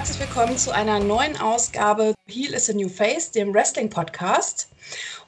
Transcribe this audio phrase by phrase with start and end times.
[0.00, 4.70] herzlich willkommen zu einer neuen Ausgabe Heal is a New Face, dem Wrestling-Podcast.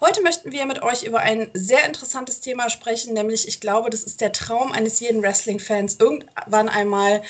[0.00, 4.02] Heute möchten wir mit euch über ein sehr interessantes Thema sprechen, nämlich ich glaube, das
[4.02, 7.20] ist der Traum eines jeden Wrestling-Fans, irgendwann einmal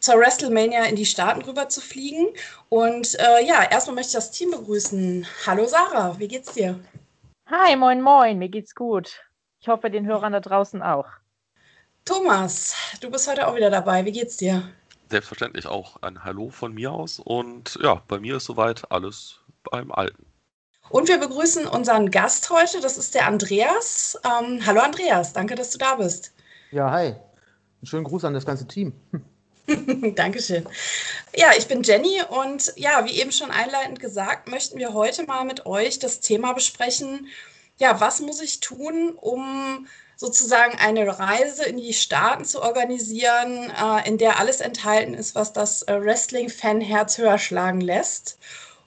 [0.00, 2.26] zur WrestleMania in die Staaten rüber zu fliegen.
[2.68, 5.26] Und äh, ja, erstmal möchte ich das Team begrüßen.
[5.46, 6.78] Hallo Sarah, wie geht's dir?
[7.46, 9.24] Hi, moin, moin, mir geht's gut.
[9.62, 11.06] Ich hoffe, den Hörern da draußen auch.
[12.04, 14.04] Thomas, du bist heute auch wieder dabei.
[14.04, 14.70] Wie geht's dir?
[15.10, 17.18] Selbstverständlich auch ein Hallo von mir aus.
[17.18, 20.24] Und ja, bei mir ist soweit alles beim Alten.
[20.88, 24.18] Und wir begrüßen unseren Gast heute, das ist der Andreas.
[24.24, 26.32] Ähm, hallo Andreas, danke, dass du da bist.
[26.70, 27.06] Ja, hi.
[27.06, 27.16] Einen
[27.84, 28.92] schönen Gruß an das ganze Team.
[30.14, 30.66] Dankeschön.
[31.34, 35.44] Ja, ich bin Jenny und ja, wie eben schon einleitend gesagt, möchten wir heute mal
[35.44, 37.26] mit euch das Thema besprechen.
[37.78, 39.86] Ja, was muss ich tun, um
[40.20, 45.54] sozusagen eine Reise in die Staaten zu organisieren, äh, in der alles enthalten ist, was
[45.54, 48.38] das äh, Wrestling-Fan-Herz höher schlagen lässt.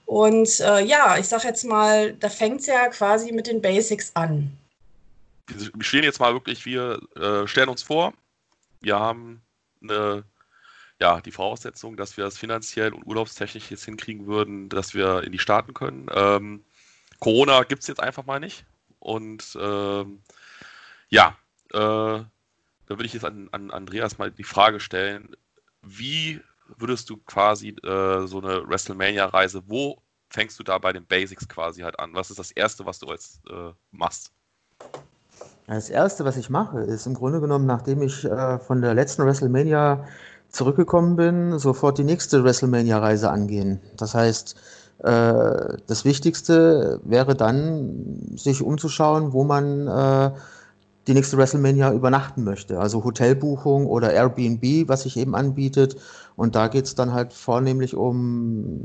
[0.05, 4.11] Und äh, ja, ich sage jetzt mal, da fängt es ja quasi mit den Basics
[4.13, 4.55] an.
[5.47, 8.13] Wir stehen jetzt mal wirklich, wir äh, stellen uns vor,
[8.81, 9.41] wir haben
[9.81, 10.23] eine
[10.99, 15.31] ja, die Voraussetzung, dass wir das finanziell und urlaubstechnisch jetzt hinkriegen würden, dass wir in
[15.31, 16.05] die Staaten können.
[16.13, 16.63] Ähm,
[17.17, 18.65] Corona gibt es jetzt einfach mal nicht.
[18.99, 20.21] Und ähm,
[21.13, 21.35] ja,
[21.73, 25.35] äh, da würde ich jetzt an, an, Andreas mal die Frage stellen,
[25.83, 26.41] wie
[26.77, 31.81] würdest du quasi äh, so eine WrestleMania-Reise, wo fängst du da bei den Basics quasi
[31.81, 32.15] halt an?
[32.15, 34.31] Was ist das Erste, was du jetzt äh, machst?
[35.67, 39.23] Das Erste, was ich mache, ist im Grunde genommen, nachdem ich äh, von der letzten
[39.23, 40.07] WrestleMania
[40.49, 43.79] zurückgekommen bin, sofort die nächste WrestleMania-Reise angehen.
[43.97, 44.55] Das heißt,
[45.03, 50.31] äh, das Wichtigste wäre dann, sich umzuschauen, wo man äh,
[51.07, 52.79] die nächste WrestleMania übernachten möchte.
[52.79, 55.97] Also Hotelbuchung oder Airbnb, was sich eben anbietet.
[56.35, 58.79] Und da geht es dann halt vornehmlich um,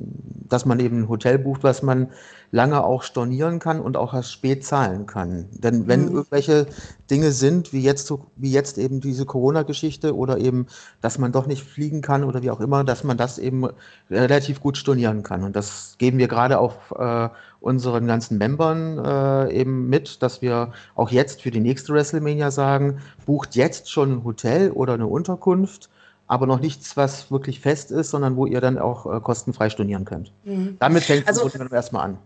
[0.49, 2.09] dass man eben ein Hotel bucht, was man
[2.51, 5.47] lange auch stornieren kann und auch erst spät zahlen kann.
[5.53, 6.17] Denn wenn mhm.
[6.17, 6.67] irgendwelche
[7.11, 10.67] Dinge sind, wie jetzt, wie jetzt eben diese Corona-Geschichte oder eben,
[11.01, 13.67] dass man doch nicht fliegen kann oder wie auch immer, dass man das eben
[14.11, 15.45] relativ gut stornieren kann.
[15.45, 17.29] Und das geben wir gerade auch äh,
[17.61, 22.99] unseren ganzen Membern äh, eben mit, dass wir auch jetzt für die nächste WrestleMania sagen,
[23.27, 25.91] bucht jetzt schon ein Hotel oder eine Unterkunft
[26.29, 30.05] aber noch nichts, was wirklich fest ist, sondern wo ihr dann auch äh, kostenfrei stornieren
[30.05, 30.31] könnt.
[30.45, 30.77] Mhm.
[30.79, 32.19] Damit fängt es also, erstmal an.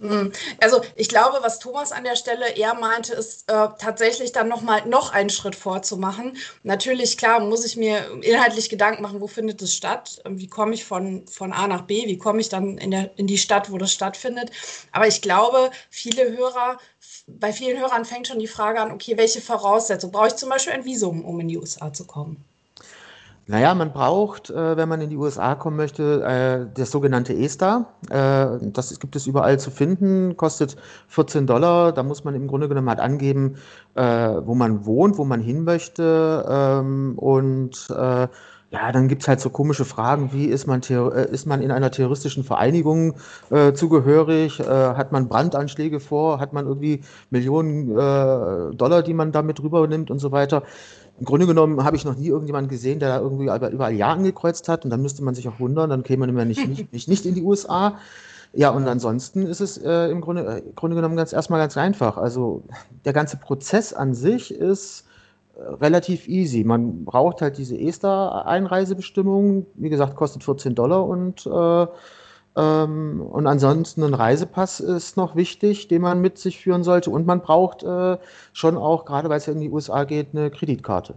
[0.00, 0.30] Hm.
[0.60, 4.62] Also ich glaube, was Thomas an der Stelle eher meinte, ist äh, tatsächlich dann noch
[4.62, 6.36] mal noch einen Schritt vorzumachen.
[6.62, 10.84] Natürlich, klar, muss ich mir inhaltlich Gedanken machen, wo findet es statt, wie komme ich
[10.84, 13.78] von, von A nach B, wie komme ich dann in, der, in die Stadt, wo
[13.78, 14.52] das stattfindet.
[14.92, 16.78] Aber ich glaube, viele Hörer,
[17.26, 20.74] bei vielen Hörern fängt schon die Frage an, okay, welche Voraussetzungen brauche ich zum Beispiel
[20.74, 22.44] ein Visum, um in die USA zu kommen?
[23.50, 27.86] Naja, man braucht, äh, wenn man in die USA kommen möchte, äh, das sogenannte ESTA.
[28.10, 30.76] Äh, das gibt es überall zu finden, kostet
[31.08, 31.92] 14 Dollar.
[31.92, 33.56] Da muss man im Grunde genommen halt angeben,
[33.94, 36.44] äh, wo man wohnt, wo man hin möchte.
[36.46, 38.28] Ähm, und äh,
[38.70, 41.70] ja, dann gibt es halt so komische Fragen, wie ist man, äh, ist man in
[41.70, 43.14] einer terroristischen Vereinigung
[43.50, 44.60] äh, zugehörig?
[44.60, 46.38] Äh, hat man Brandanschläge vor?
[46.38, 47.00] Hat man irgendwie
[47.30, 50.64] Millionen äh, Dollar, die man damit rübernimmt und so weiter?
[51.18, 54.68] Im Grunde genommen habe ich noch nie irgendjemanden gesehen, der da irgendwie überall Ja angekreuzt
[54.68, 57.08] hat und dann müsste man sich auch wundern, dann käme man immer nicht, nicht, nicht,
[57.08, 57.98] nicht in die USA.
[58.52, 62.16] Ja, und ansonsten ist es äh, im Grunde, äh, Grunde genommen ganz erstmal ganz einfach.
[62.16, 62.62] Also
[63.04, 65.04] der ganze Prozess an sich ist
[65.56, 66.64] äh, relativ easy.
[66.64, 69.66] Man braucht halt diese ESTA-Einreisebestimmung.
[69.74, 71.86] Wie gesagt, kostet 14 Dollar und äh,
[72.58, 77.10] ähm, und ansonsten ein Reisepass ist noch wichtig, den man mit sich führen sollte.
[77.10, 78.18] Und man braucht äh,
[78.52, 81.14] schon auch, gerade weil es ja in die USA geht, eine Kreditkarte.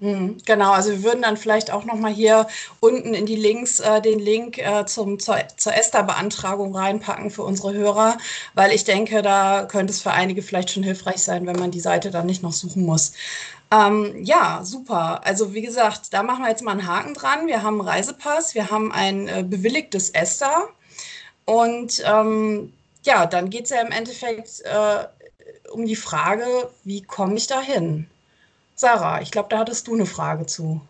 [0.00, 2.46] Mhm, genau, also wir würden dann vielleicht auch nochmal hier
[2.78, 7.74] unten in die Links äh, den Link äh, zum, zur, zur ESTA-Beantragung reinpacken für unsere
[7.74, 8.16] Hörer,
[8.54, 11.80] weil ich denke, da könnte es für einige vielleicht schon hilfreich sein, wenn man die
[11.80, 13.12] Seite dann nicht noch suchen muss.
[13.72, 15.20] Ähm, ja, super.
[15.26, 17.48] Also wie gesagt, da machen wir jetzt mal einen Haken dran.
[17.48, 20.68] Wir haben einen Reisepass, wir haben ein äh, bewilligtes ESTA.
[21.48, 22.74] Und ähm,
[23.04, 25.06] ja, dann geht es ja im Endeffekt äh,
[25.72, 26.44] um die Frage,
[26.84, 28.06] wie komme ich da hin?
[28.74, 30.82] Sarah, ich glaube, da hattest du eine Frage zu.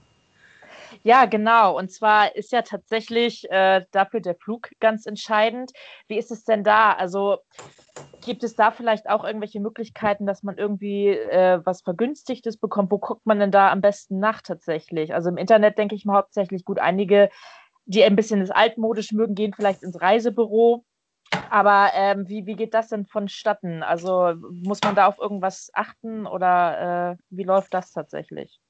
[1.04, 1.78] Ja, genau.
[1.78, 5.70] Und zwar ist ja tatsächlich äh, dafür der Flug ganz entscheidend.
[6.08, 6.92] Wie ist es denn da?
[6.92, 7.36] Also
[8.24, 12.90] gibt es da vielleicht auch irgendwelche Möglichkeiten, dass man irgendwie äh, was Vergünstigtes bekommt?
[12.90, 15.14] Wo guckt man denn da am besten nach tatsächlich?
[15.14, 16.80] Also im Internet denke ich mal hauptsächlich gut.
[16.80, 17.30] Einige
[17.88, 20.84] die ein bisschen das altmodisch mögen, gehen vielleicht ins Reisebüro.
[21.50, 23.82] Aber ähm, wie, wie geht das denn vonstatten?
[23.82, 28.60] Also muss man da auf irgendwas achten oder äh, wie läuft das tatsächlich?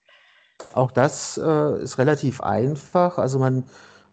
[0.73, 3.19] Auch das äh, ist relativ einfach.
[3.19, 3.65] Also man,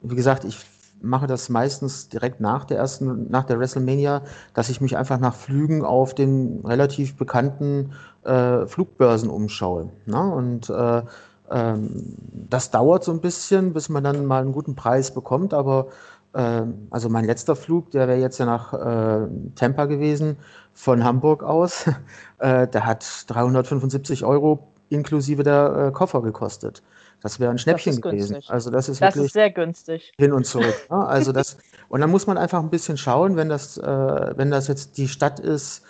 [0.01, 0.57] wie gesagt, ich
[1.01, 4.23] mache das meistens direkt nach der ersten, nach der WrestleMania,
[4.53, 7.93] dass ich mich einfach nach Flügen auf den relativ bekannten
[8.23, 9.91] äh, Flugbörsen umschaue.
[10.05, 10.21] Ne?
[10.21, 11.03] Und äh,
[11.47, 15.87] das dauert so ein bisschen, bis man dann mal einen guten Preis bekommt, aber
[16.33, 20.37] äh, also mein letzter Flug, der wäre jetzt ja nach äh, Tampa gewesen,
[20.73, 21.85] von Hamburg aus,
[22.39, 26.83] äh, der hat 375 Euro inklusive der äh, Koffer gekostet.
[27.21, 28.37] Das wäre ein Schnäppchen gewesen.
[28.49, 30.13] Also das ist das wirklich ist sehr günstig.
[30.17, 30.75] Hin und zurück.
[30.91, 31.07] Ne?
[31.07, 31.57] Also das,
[31.89, 35.07] und dann muss man einfach ein bisschen schauen, wenn das, äh, wenn das jetzt die
[35.07, 35.83] Stadt ist,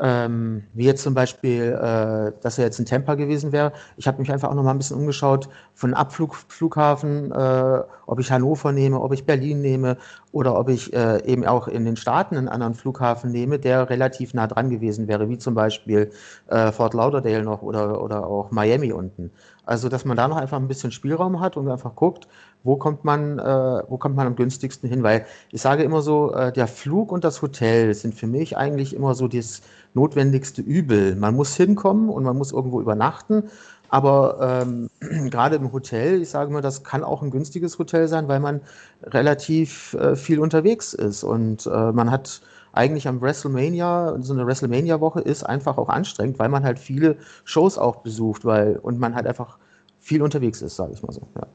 [0.00, 3.72] ähm, wie jetzt zum Beispiel, äh, dass er jetzt in Tampa gewesen wäre.
[3.96, 8.30] Ich habe mich einfach auch noch mal ein bisschen umgeschaut von Abflugflughafen, äh, ob ich
[8.30, 9.96] Hannover nehme, ob ich Berlin nehme
[10.32, 14.34] oder ob ich äh, eben auch in den Staaten einen anderen Flughafen nehme, der relativ
[14.34, 16.10] nah dran gewesen wäre, wie zum Beispiel
[16.48, 19.30] äh, Fort Lauderdale noch oder, oder auch Miami unten.
[19.66, 22.28] Also, dass man da noch einfach ein bisschen Spielraum hat und einfach guckt,
[22.62, 25.02] wo kommt man, äh, wo kommt man am günstigsten hin?
[25.02, 28.94] Weil ich sage immer so, äh, der Flug und das Hotel sind für mich eigentlich
[28.94, 31.16] immer so das notwendigste Übel.
[31.16, 33.44] Man muss hinkommen und man muss irgendwo übernachten.
[33.88, 34.88] Aber ähm,
[35.30, 38.60] gerade im Hotel, ich sage mal, das kann auch ein günstiges Hotel sein, weil man
[39.02, 42.40] relativ äh, viel unterwegs ist und äh, man hat
[42.76, 47.78] eigentlich am WrestleMania, so eine WrestleMania-Woche ist einfach auch anstrengend, weil man halt viele Shows
[47.78, 49.58] auch besucht, weil und man halt einfach
[49.98, 51.22] viel unterwegs ist, sage ich mal so.
[51.36, 51.46] Ja.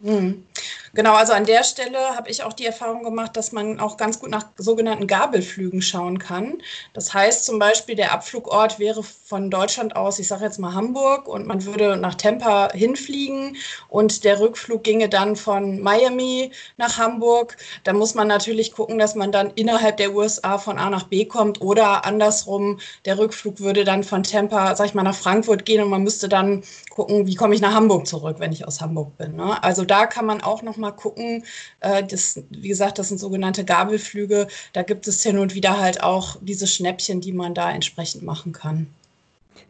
[0.00, 0.44] Mhm.
[0.92, 4.18] Genau, also an der Stelle habe ich auch die Erfahrung gemacht, dass man auch ganz
[4.18, 6.58] gut nach sogenannten Gabelflügen schauen kann.
[6.94, 11.28] Das heißt zum Beispiel, der Abflugort wäre von Deutschland aus, ich sage jetzt mal Hamburg,
[11.28, 13.56] und man würde nach Tampa hinfliegen
[13.88, 17.56] und der Rückflug ginge dann von Miami nach Hamburg.
[17.84, 21.24] Da muss man natürlich gucken, dass man dann innerhalb der USA von A nach B
[21.24, 25.82] kommt oder andersrum, der Rückflug würde dann von Tampa, sag ich mal, nach Frankfurt gehen
[25.84, 29.16] und man müsste dann gucken, wie komme ich nach Hamburg zurück, wenn ich aus Hamburg
[29.16, 29.36] bin.
[29.36, 29.62] Ne?
[29.62, 31.44] Also da kann man auch noch mal gucken.
[31.80, 34.46] Äh, das, wie gesagt, das sind sogenannte Gabelflüge.
[34.72, 38.52] Da gibt es hin und wieder halt auch diese Schnäppchen, die man da entsprechend machen
[38.52, 38.86] kann.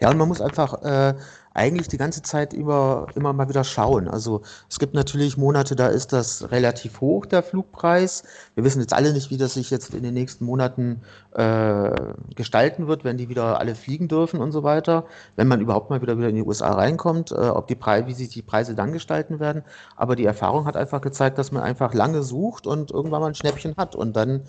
[0.01, 1.15] Ja, und man muss einfach äh,
[1.53, 4.09] eigentlich die ganze Zeit über immer mal wieder schauen.
[4.09, 8.23] Also es gibt natürlich Monate, da ist das relativ hoch, der Flugpreis.
[8.55, 11.03] Wir wissen jetzt alle nicht, wie das sich jetzt in den nächsten Monaten
[11.33, 11.91] äh,
[12.37, 15.07] gestalten wird, wenn die wieder alle fliegen dürfen und so weiter.
[15.37, 18.15] Wenn man überhaupt mal wieder, wieder in die USA reinkommt, äh, ob die Preise, wie
[18.15, 19.65] sich die Preise dann gestalten werden.
[19.97, 23.35] Aber die Erfahrung hat einfach gezeigt, dass man einfach lange sucht und irgendwann mal ein
[23.35, 24.43] Schnäppchen hat und dann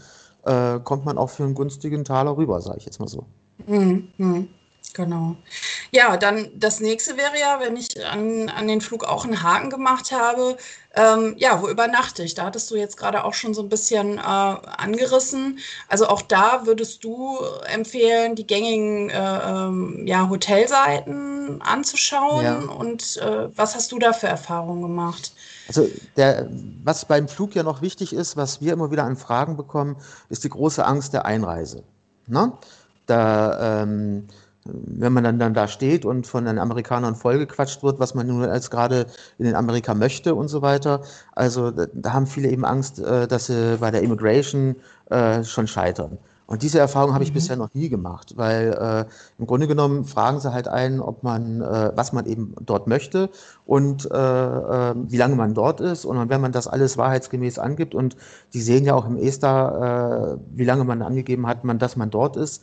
[0.46, 3.26] äh, kommt man auch für einen günstigen Taler rüber, sage ich jetzt mal so.
[3.68, 4.08] Mhm.
[4.94, 5.36] Genau.
[5.92, 9.70] Ja, dann das nächste wäre ja, wenn ich an, an den Flug auch einen Haken
[9.70, 10.58] gemacht habe,
[10.94, 12.34] ähm, ja, wo übernachte ich?
[12.34, 15.60] Da hattest du jetzt gerade auch schon so ein bisschen äh, angerissen.
[15.88, 17.38] Also auch da würdest du
[17.72, 22.44] empfehlen, die gängigen äh, ähm, ja, Hotelseiten anzuschauen.
[22.44, 22.58] Ja.
[22.58, 25.32] Und äh, was hast du da für Erfahrungen gemacht?
[25.70, 25.88] Also
[26.18, 26.50] der,
[26.84, 29.96] was beim Flug ja noch wichtig ist, was wir immer wieder an Fragen bekommen,
[30.28, 31.84] ist die große Angst der Einreise.
[32.28, 32.52] Ne?
[33.06, 34.28] Da ähm,
[34.66, 38.44] wenn man dann, dann da steht und von den Amerikanern vollgequatscht wird, was man nun
[38.44, 41.02] als gerade in den Amerika möchte und so weiter.
[41.34, 44.76] Also da, haben viele eben Angst, äh, dass sie bei der Immigration
[45.10, 46.18] äh, schon scheitern.
[46.52, 47.36] Und diese Erfahrung habe ich mhm.
[47.36, 49.06] bisher noch nie gemacht, weil äh,
[49.40, 53.30] im Grunde genommen fragen sie halt einen, ob man, äh, was man eben dort möchte
[53.66, 56.04] und äh, äh, wie lange man dort ist.
[56.04, 58.18] Und wenn man das alles wahrheitsgemäß angibt und
[58.54, 62.10] die sehen ja auch im ESTA, äh, wie lange man angegeben hat, man, dass man
[62.10, 62.62] dort ist,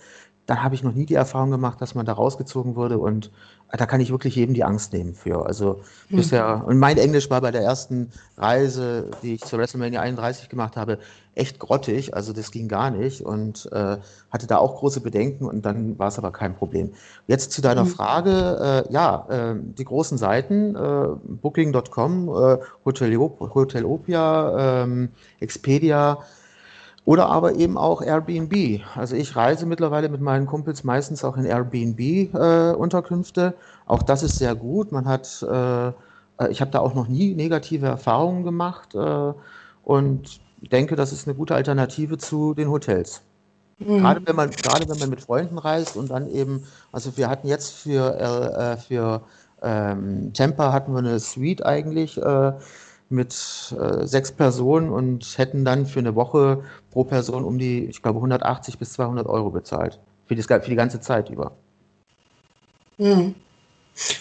[0.49, 3.31] dann habe ich noch nie die Erfahrung gemacht, dass man da rausgezogen wurde und
[3.71, 5.45] äh, da kann ich wirklich jedem die Angst nehmen für.
[5.45, 6.17] Also mhm.
[6.17, 10.79] bisher, und mein Englisch war bei der ersten Reise, die ich zur WrestleMania 31 gemacht
[10.79, 11.01] habe,
[11.35, 13.99] echt grottig, also das ging gar nicht und äh,
[14.31, 16.95] hatte da auch große Bedenken und dann war es aber kein Problem.
[17.27, 17.89] Jetzt zu deiner mhm.
[17.89, 21.09] Frage, äh, ja, äh, die großen Seiten, äh,
[21.43, 26.21] Booking.com, äh, Hotelopia, ähm, Expedia,
[27.09, 28.83] oder aber eben auch Airbnb.
[28.95, 33.41] Also ich reise mittlerweile mit meinen Kumpels meistens auch in Airbnb-Unterkünfte.
[33.47, 33.53] Äh,
[33.87, 34.93] auch das ist sehr gut.
[34.93, 35.93] Man hat, äh,
[36.51, 39.33] ich habe da auch noch nie negative Erfahrungen gemacht äh,
[39.85, 40.39] und
[40.71, 43.23] denke, das ist eine gute Alternative zu den Hotels.
[43.79, 44.01] Mhm.
[44.01, 47.49] Gerade wenn man, gerade wenn man mit Freunden reist und dann eben, also wir hatten
[47.49, 49.23] jetzt für, äh, für
[49.63, 52.53] ähm, Tampa hatten wir eine Suite eigentlich äh,
[53.11, 58.03] mit äh, sechs Personen und hätten dann für eine Woche pro Person um die, ich
[58.03, 59.99] glaube, 180 bis 200 Euro bezahlt.
[60.27, 61.53] Für, das, für die ganze Zeit über.
[62.99, 63.35] Mhm.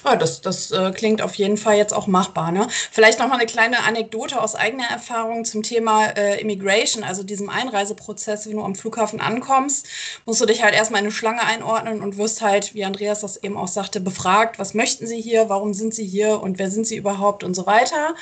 [0.04, 2.52] Ja, das, das äh, klingt auf jeden Fall jetzt auch machbar.
[2.52, 2.68] Ne?
[2.70, 7.50] Vielleicht noch mal eine kleine Anekdote aus eigener Erfahrung zum Thema äh, Immigration, also diesem
[7.50, 9.88] Einreiseprozess, wenn du am Flughafen ankommst,
[10.26, 13.38] musst du dich halt erstmal in eine Schlange einordnen und wirst halt, wie Andreas das
[13.44, 16.88] eben auch sagte, befragt, was möchten sie hier, warum sind sie hier und wer sind
[16.88, 18.16] sie überhaupt und so weiter.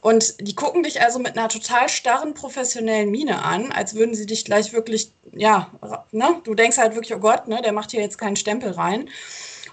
[0.00, 4.26] Und die gucken dich also mit einer total starren professionellen Miene an, als würden sie
[4.26, 5.70] dich gleich wirklich, ja,
[6.12, 9.08] ne, du denkst halt wirklich, oh Gott, ne, der macht hier jetzt keinen Stempel rein.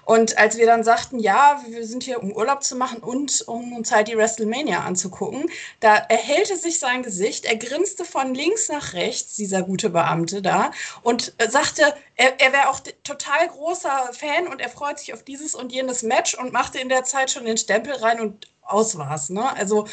[0.06, 3.72] Und als wir dann sagten, ja, wir sind hier, um Urlaub zu machen und um
[3.72, 8.92] uns halt die WrestleMania anzugucken, da erhellte sich sein Gesicht, er grinste von links nach
[8.94, 10.70] rechts, dieser gute Beamte da,
[11.02, 11.82] und sagte,
[12.14, 16.04] er, er wäre auch total großer Fan und er freut sich auf dieses und jenes
[16.04, 19.30] Match und machte in der Zeit schon den Stempel rein und aus war's.
[19.30, 19.54] Ne?
[19.56, 19.86] Also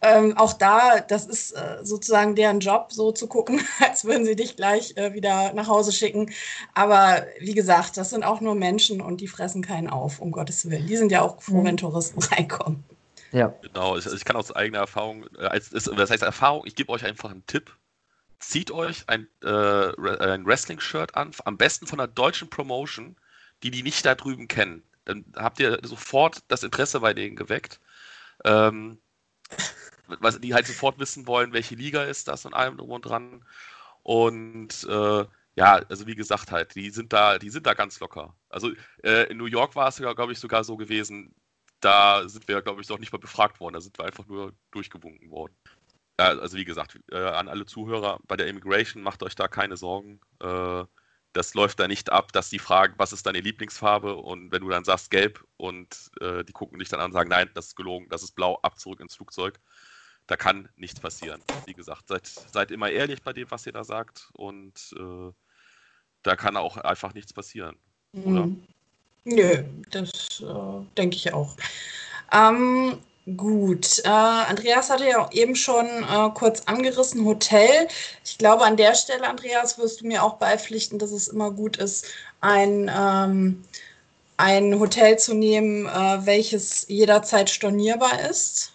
[0.00, 4.36] ähm, auch da, das ist äh, sozusagen deren Job, so zu gucken, als würden sie
[4.36, 6.30] dich gleich äh, wieder nach Hause schicken.
[6.74, 10.70] Aber wie gesagt, das sind auch nur Menschen und die fressen keinen auf, um Gottes
[10.70, 10.86] Willen.
[10.86, 11.64] Die sind ja auch froh, mhm.
[11.64, 12.84] wenn Touristen reinkommen.
[13.32, 13.54] Ja.
[13.62, 16.92] Genau, ich, ich kann aus eigener Erfahrung, äh, als, ist, das heißt Erfahrung, ich gebe
[16.92, 17.76] euch einfach einen Tipp.
[18.38, 23.16] Zieht euch ein, äh, ein Wrestling-Shirt an, am besten von einer deutschen Promotion,
[23.64, 24.84] die die nicht da drüben kennen.
[25.06, 27.80] Dann habt ihr sofort das Interesse bei denen geweckt.
[28.44, 28.98] Ähm,
[30.20, 33.44] was die halt sofort wissen wollen, welche Liga ist das und allem drum und dran.
[34.02, 35.24] Und äh,
[35.56, 38.34] ja, also wie gesagt halt, die sind da, die sind da ganz locker.
[38.48, 41.34] Also äh, in New York war es ja, glaube ich, sogar so gewesen,
[41.80, 44.52] da sind wir, glaube ich, noch nicht mal befragt worden, da sind wir einfach nur
[44.70, 45.54] durchgewunken worden.
[46.16, 50.20] Also wie gesagt, äh, an alle Zuhörer, bei der Immigration macht euch da keine Sorgen.
[50.40, 50.84] Äh,
[51.32, 54.16] das läuft da nicht ab, dass die fragen, was ist deine Lieblingsfarbe?
[54.16, 57.30] Und wenn du dann sagst gelb und äh, die gucken dich dann an und sagen,
[57.30, 59.60] nein, das ist gelogen, das ist blau, ab zurück ins Flugzeug
[60.28, 61.42] da kann nichts passieren.
[61.66, 65.32] Wie gesagt, seid, seid immer ehrlich bei dem, was ihr da sagt und äh,
[66.22, 67.76] da kann auch einfach nichts passieren?
[68.12, 68.62] Mhm.
[69.24, 71.56] Nö, das äh, denke ich auch.
[72.32, 72.98] Ähm,
[73.36, 77.88] gut, äh, Andreas hatte ja auch eben schon äh, kurz angerissen, Hotel.
[78.24, 81.76] Ich glaube, an der Stelle, Andreas, wirst du mir auch beipflichten, dass es immer gut
[81.76, 82.06] ist,
[82.40, 82.90] ein...
[82.94, 83.64] Ähm,
[84.38, 88.72] ein Hotel zu nehmen, äh, welches jederzeit stornierbar ist?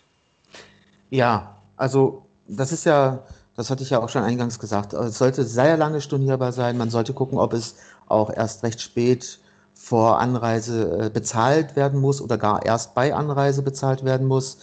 [1.10, 3.24] Ja, also das ist ja,
[3.55, 6.77] das hatte ich ja auch schon eingangs gesagt, es sollte sehr lange stornierbar sein.
[6.77, 7.75] Man sollte gucken, ob es
[8.07, 9.39] auch erst recht spät
[9.84, 14.58] vor Anreise äh, bezahlt werden muss oder gar erst bei Anreise bezahlt werden muss.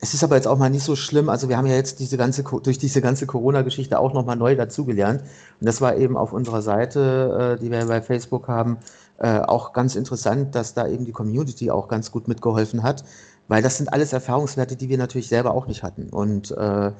[0.00, 1.28] Es ist aber jetzt auch mal nicht so schlimm.
[1.28, 5.22] Also wir haben ja jetzt diese ganze, durch diese ganze Corona-Geschichte auch nochmal neu dazugelernt.
[5.60, 8.78] Und das war eben auf unserer Seite, äh, die wir bei Facebook haben,
[9.18, 13.04] äh, auch ganz interessant, dass da eben die Community auch ganz gut mitgeholfen hat.
[13.46, 16.08] Weil das sind alles Erfahrungswerte, die wir natürlich selber auch nicht hatten.
[16.10, 16.90] Und äh,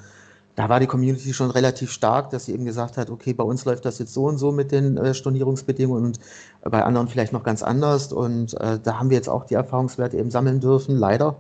[0.57, 3.65] da war die Community schon relativ stark, dass sie eben gesagt hat, okay, bei uns
[3.65, 6.21] läuft das jetzt so und so mit den äh, Stornierungsbedingungen und
[6.63, 8.13] bei anderen vielleicht noch ganz anders.
[8.13, 11.37] Und äh, da haben wir jetzt auch die Erfahrungswerte eben sammeln dürfen, leider.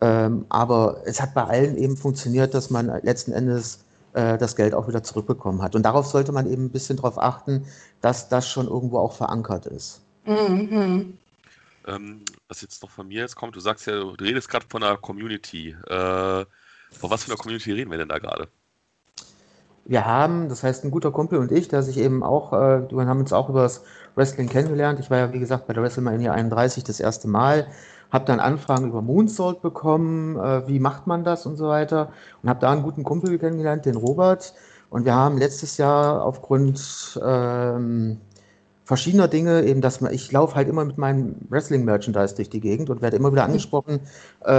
[0.00, 4.74] Ähm, aber es hat bei allen eben funktioniert, dass man letzten Endes äh, das Geld
[4.74, 5.74] auch wieder zurückbekommen hat.
[5.74, 7.66] Und darauf sollte man eben ein bisschen darauf achten,
[8.00, 10.00] dass das schon irgendwo auch verankert ist.
[10.26, 11.18] Mhm
[11.86, 14.82] ähm, was jetzt noch von mir jetzt kommt, du sagst ja, du redest gerade von
[14.82, 15.76] einer Community.
[15.88, 16.44] Äh,
[16.98, 18.48] von was für einer Community reden wir denn da gerade?
[19.86, 23.06] Wir haben, das heißt, ein guter Kumpel und ich, der sich eben auch, äh, wir
[23.06, 23.84] haben uns auch über das
[24.14, 24.98] Wrestling kennengelernt.
[24.98, 27.66] Ich war ja, wie gesagt, bei der WrestleMania 31 das erste Mal,
[28.10, 32.12] habe dann Anfragen über Moonsault bekommen, äh, wie macht man das und so weiter.
[32.42, 34.54] Und habe da einen guten Kumpel kennengelernt, den Robert.
[34.88, 38.20] Und wir haben letztes Jahr aufgrund ähm,
[38.84, 42.90] verschiedener Dinge, eben, dass man, ich laufe halt immer mit meinem Wrestling-Merchandise durch die Gegend
[42.90, 43.48] und werde immer wieder mhm.
[43.52, 44.00] angesprochen,
[44.44, 44.50] äh,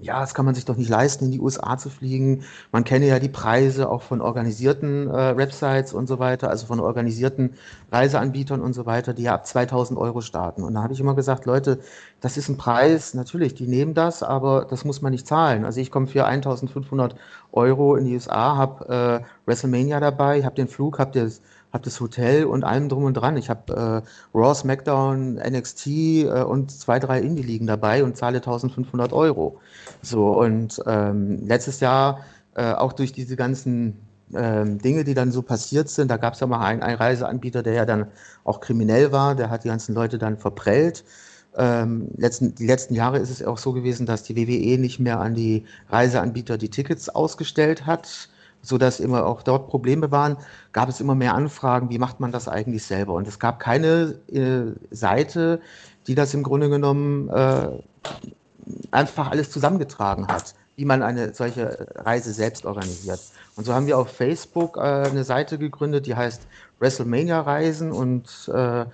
[0.00, 2.44] ja, das kann man sich doch nicht leisten, in die USA zu fliegen.
[2.70, 6.78] Man kenne ja die Preise auch von organisierten äh, Websites und so weiter, also von
[6.78, 7.54] organisierten
[7.90, 10.62] Reiseanbietern und so weiter, die ja ab 2000 Euro starten.
[10.62, 11.80] Und da habe ich immer gesagt, Leute,
[12.20, 15.64] das ist ein Preis, natürlich, die nehmen das, aber das muss man nicht zahlen.
[15.64, 17.16] Also ich komme für 1500
[17.50, 21.40] Euro in die USA, habe äh, WrestleMania dabei, habe den Flug, habe das
[21.72, 23.36] habe das Hotel und allem drum und dran.
[23.36, 24.02] Ich habe
[24.34, 29.60] äh, Raw, SmackDown, NXT äh, und zwei, drei Indie-Ligen dabei und zahle 1500 Euro.
[30.02, 32.20] So, und ähm, letztes Jahr
[32.54, 33.96] äh, auch durch diese ganzen
[34.34, 37.62] ähm, Dinge, die dann so passiert sind, da gab es ja mal einen, einen, Reiseanbieter,
[37.62, 38.06] der ja dann
[38.44, 41.04] auch kriminell war, der hat die ganzen Leute dann verprellt.
[41.56, 45.20] Ähm, letzten, die letzten Jahre ist es auch so gewesen, dass die WWE nicht mehr
[45.20, 48.28] an die Reiseanbieter die Tickets ausgestellt hat
[48.62, 50.36] sodass immer auch dort Probleme waren,
[50.72, 53.14] gab es immer mehr Anfragen, wie macht man das eigentlich selber?
[53.14, 55.60] Und es gab keine äh, Seite,
[56.06, 57.68] die das im Grunde genommen äh,
[58.90, 63.20] einfach alles zusammengetragen hat, wie man eine solche Reise selbst organisiert.
[63.56, 66.42] Und so haben wir auf Facebook äh, eine Seite gegründet, die heißt
[66.78, 68.84] WrestleMania Reisen und äh,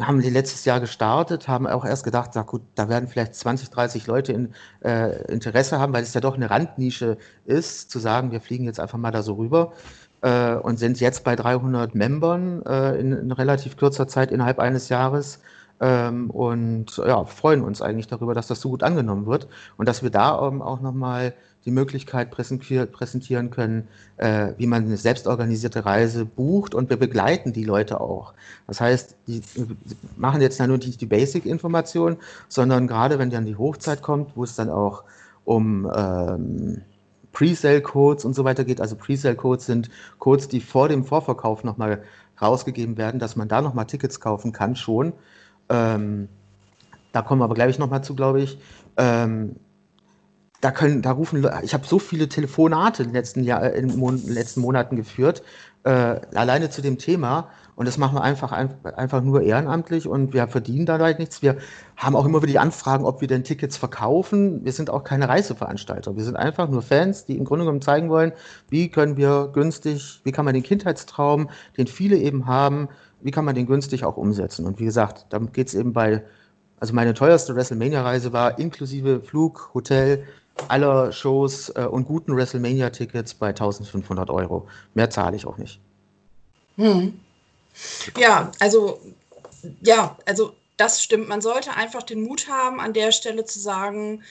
[0.00, 3.70] haben die letztes Jahr gestartet, haben auch erst gedacht, na gut, da werden vielleicht 20,
[3.70, 8.30] 30 Leute in, äh, Interesse haben, weil es ja doch eine Randnische ist, zu sagen,
[8.30, 9.72] wir fliegen jetzt einfach mal da so rüber
[10.20, 14.88] äh, und sind jetzt bei 300 Membern äh, in, in, relativ kurzer Zeit innerhalb eines
[14.88, 15.40] Jahres
[15.80, 20.02] ähm, und ja, freuen uns eigentlich darüber, dass das so gut angenommen wird und dass
[20.02, 21.34] wir da ähm, auch nochmal
[21.66, 27.64] die Möglichkeit präsentieren können, äh, wie man eine selbstorganisierte Reise bucht und wir begleiten die
[27.64, 28.34] Leute auch.
[28.68, 29.42] Das heißt, die
[30.16, 32.16] machen jetzt nur nicht die Basic-Information,
[32.48, 35.02] sondern gerade wenn dann die Hochzeit kommt, wo es dann auch
[35.44, 36.82] um ähm,
[37.32, 38.80] Pre-Sale-Codes und so weiter geht.
[38.80, 42.02] Also Pre-Sale-Codes sind Codes, die vor dem Vorverkauf nochmal
[42.40, 45.12] rausgegeben werden, dass man da nochmal Tickets kaufen kann schon.
[45.68, 46.28] Ähm,
[47.12, 48.58] da kommen wir aber gleich nochmal zu, glaube ich.
[48.96, 49.56] Ähm,
[50.66, 53.88] da können, da rufen, ich habe so viele Telefonate in den letzten, Jahr, äh, in
[53.88, 55.44] den letzten Monaten geführt,
[55.84, 55.90] äh,
[56.34, 57.50] alleine zu dem Thema.
[57.76, 61.40] Und das machen wir einfach, einfach nur ehrenamtlich und wir verdienen dabei nichts.
[61.40, 61.58] Wir
[61.96, 64.64] haben auch immer wieder die Anfragen, ob wir denn Tickets verkaufen.
[64.64, 66.16] Wir sind auch keine Reiseveranstalter.
[66.16, 68.32] Wir sind einfach nur Fans, die im Grunde genommen zeigen wollen,
[68.68, 72.88] wie können wir günstig, wie kann man den Kindheitstraum, den viele eben haben,
[73.20, 74.66] wie kann man den günstig auch umsetzen.
[74.66, 76.24] Und wie gesagt, da geht es eben bei,
[76.80, 80.24] also meine teuerste WrestleMania-Reise war inklusive Flug, Hotel,
[80.68, 84.68] aller Shows äh, und guten WrestleMania-Tickets bei 1500 Euro.
[84.94, 85.80] Mehr zahle ich auch nicht.
[86.76, 87.18] Hm.
[88.16, 89.00] Ja, also,
[89.80, 91.28] ja, also das stimmt.
[91.28, 94.22] Man sollte einfach den Mut haben, an der Stelle zu sagen,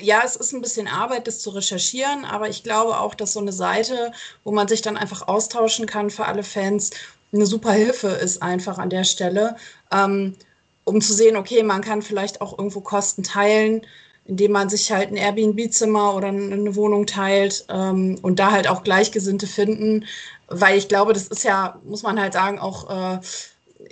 [0.00, 3.40] ja, es ist ein bisschen Arbeit, das zu recherchieren, aber ich glaube auch, dass so
[3.40, 4.12] eine Seite,
[4.42, 6.90] wo man sich dann einfach austauschen kann für alle Fans,
[7.32, 9.56] eine super Hilfe ist einfach an der Stelle,
[9.92, 10.36] ähm,
[10.84, 13.82] um zu sehen, okay, man kann vielleicht auch irgendwo Kosten teilen
[14.26, 18.82] indem man sich halt ein Airbnb-Zimmer oder eine Wohnung teilt ähm, und da halt auch
[18.82, 20.06] Gleichgesinnte finden,
[20.48, 23.20] weil ich glaube, das ist ja, muss man halt sagen, auch äh,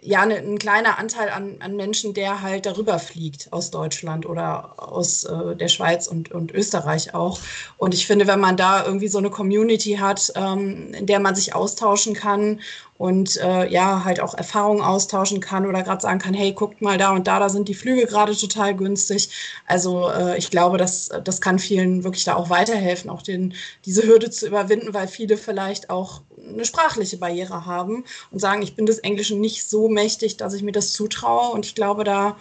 [0.01, 4.75] ja ne, ein kleiner Anteil an, an Menschen, der halt darüber fliegt aus Deutschland oder
[4.77, 7.39] aus äh, der Schweiz und, und Österreich auch.
[7.79, 11.35] Und ich finde, wenn man da irgendwie so eine Community hat, ähm, in der man
[11.35, 12.61] sich austauschen kann
[13.03, 16.99] und äh, ja, halt auch Erfahrungen austauschen kann oder gerade sagen kann, hey, guckt mal
[16.99, 19.29] da und da, da sind die Flüge gerade total günstig.
[19.67, 23.55] Also äh, ich glaube, das, das kann vielen wirklich da auch weiterhelfen, auch den,
[23.87, 28.77] diese Hürde zu überwinden, weil viele vielleicht auch eine sprachliche Barriere haben und sagen, ich
[28.77, 31.51] bin des Englischen nicht so mächtig, dass ich mir das zutraue.
[31.51, 32.37] Und ich glaube, da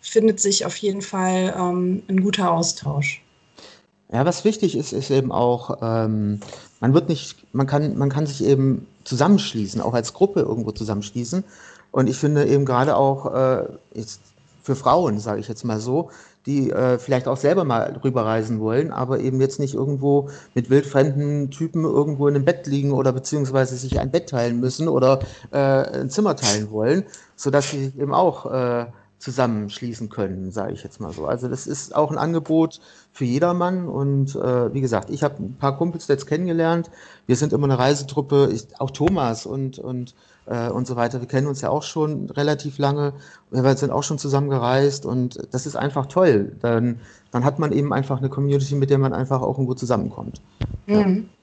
[0.00, 3.22] findet sich auf jeden Fall ähm, ein guter Austausch.
[4.10, 6.40] Ja, was wichtig ist, ist eben auch, ähm,
[6.80, 11.44] man wird nicht, man kann, man kann sich eben zusammenschließen, auch als Gruppe irgendwo zusammenschließen.
[11.90, 13.64] Und ich finde eben gerade auch äh,
[14.62, 16.10] für Frauen, sage ich jetzt mal so,
[16.46, 21.50] die äh, vielleicht auch selber mal rüberreisen wollen, aber eben jetzt nicht irgendwo mit wildfremden
[21.50, 25.58] Typen irgendwo in einem Bett liegen oder beziehungsweise sich ein Bett teilen müssen oder äh,
[25.58, 28.86] ein Zimmer teilen wollen, sodass sie eben auch äh,
[29.18, 31.26] zusammenschließen können, sage ich jetzt mal so.
[31.26, 32.80] Also das ist auch ein Angebot
[33.12, 36.90] für jedermann und äh, wie gesagt, ich habe ein paar Kumpels jetzt kennengelernt.
[37.26, 41.20] Wir sind immer eine Reisetruppe, ich, auch Thomas und und äh, und so weiter.
[41.20, 43.14] Wir kennen uns ja auch schon relativ lange.
[43.50, 46.52] Wir sind auch schon zusammen gereist und das ist einfach toll.
[46.60, 47.00] Dann
[47.30, 50.42] dann hat man eben einfach eine Community, mit der man einfach auch irgendwo zusammenkommt.
[50.86, 50.94] Mhm.
[50.94, 51.35] Ja.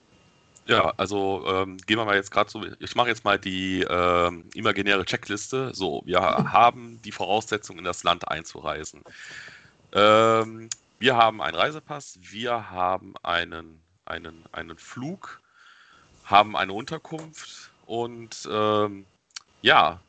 [0.65, 4.45] Ja, also ähm, gehen wir mal jetzt gerade so, ich mache jetzt mal die ähm,
[4.53, 5.71] imaginäre Checkliste.
[5.73, 9.01] So, wir haben die Voraussetzung, in das Land einzureisen.
[9.91, 15.41] Ähm, wir haben einen Reisepass, wir haben einen, einen, einen Flug,
[16.23, 19.05] haben eine Unterkunft und ähm,
[19.61, 19.99] ja,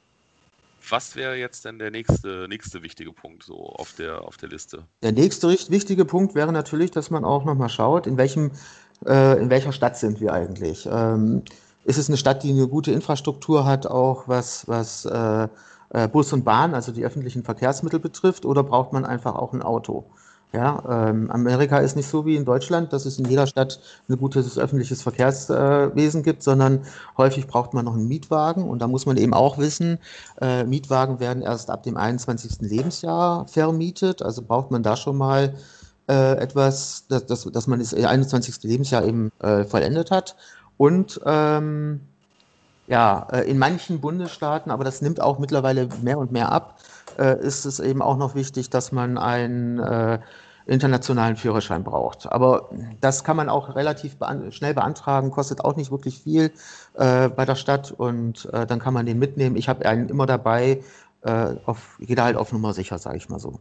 [0.88, 4.84] was wäre jetzt denn der nächste, nächste wichtige Punkt so auf der, auf der Liste?
[5.02, 8.52] Der nächste wichtige Punkt wäre natürlich, dass man auch nochmal schaut, in welchem
[9.06, 10.88] äh, in welcher Stadt sind wir eigentlich?
[10.90, 11.42] Ähm,
[11.84, 15.48] ist es eine Stadt, die eine gute Infrastruktur hat, auch was, was äh,
[15.90, 19.62] äh, Bus und Bahn, also die öffentlichen Verkehrsmittel betrifft, oder braucht man einfach auch ein
[19.62, 20.04] Auto?
[20.54, 24.16] Ja, ähm, Amerika ist nicht so wie in Deutschland, dass es in jeder Stadt ein
[24.16, 26.84] gutes öffentliches Verkehrswesen gibt, sondern
[27.18, 29.98] häufig braucht man noch einen Mietwagen und da muss man eben auch wissen,
[30.40, 32.58] äh, Mietwagen werden erst ab dem 21.
[32.60, 35.54] Lebensjahr vermietet, also braucht man da schon mal
[36.08, 38.62] äh, etwas, dass, dass, dass man das 21.
[38.62, 40.36] Lebensjahr eben äh, vollendet hat.
[40.76, 42.00] Und ähm,
[42.86, 46.78] ja, äh, in manchen Bundesstaaten, aber das nimmt auch mittlerweile mehr und mehr ab,
[47.18, 50.18] äh, ist es eben auch noch wichtig, dass man einen äh,
[50.66, 52.30] internationalen Führerschein braucht.
[52.30, 56.52] Aber das kann man auch relativ bean schnell beantragen, kostet auch nicht wirklich viel
[56.94, 59.56] äh, bei der Stadt und äh, dann kann man den mitnehmen.
[59.56, 60.82] Ich habe einen immer dabei,
[61.22, 63.60] äh, auf, da halt auf Nummer sicher, sage ich mal so.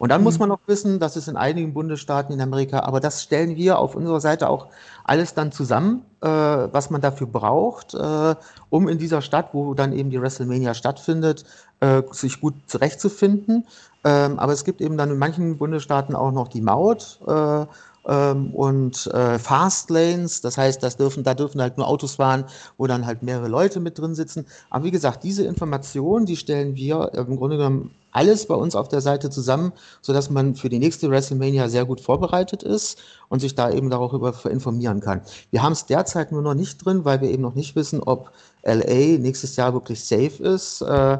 [0.00, 0.24] Und dann mhm.
[0.24, 3.78] muss man noch wissen, dass es in einigen Bundesstaaten in Amerika, aber das stellen wir
[3.78, 4.68] auf unserer Seite auch
[5.04, 8.34] alles dann zusammen, äh, was man dafür braucht, äh,
[8.70, 11.44] um in dieser Stadt, wo dann eben die WrestleMania stattfindet,
[11.80, 13.66] äh, sich gut zurechtzufinden.
[14.02, 17.18] Ähm, aber es gibt eben dann in manchen Bundesstaaten auch noch die Maut.
[17.26, 17.66] Äh,
[18.06, 22.44] ähm, und äh, Fast Lanes, das heißt, das dürfen, da dürfen halt nur Autos fahren,
[22.78, 24.46] wo dann halt mehrere Leute mit drin sitzen.
[24.70, 28.88] Aber wie gesagt, diese Informationen, die stellen wir im Grunde genommen alles bei uns auf
[28.88, 33.54] der Seite zusammen, sodass man für die nächste WrestleMania sehr gut vorbereitet ist und sich
[33.54, 35.20] da eben darüber informieren kann.
[35.50, 38.32] Wir haben es derzeit nur noch nicht drin, weil wir eben noch nicht wissen, ob
[38.64, 40.80] LA nächstes Jahr wirklich safe ist.
[40.82, 41.18] Äh,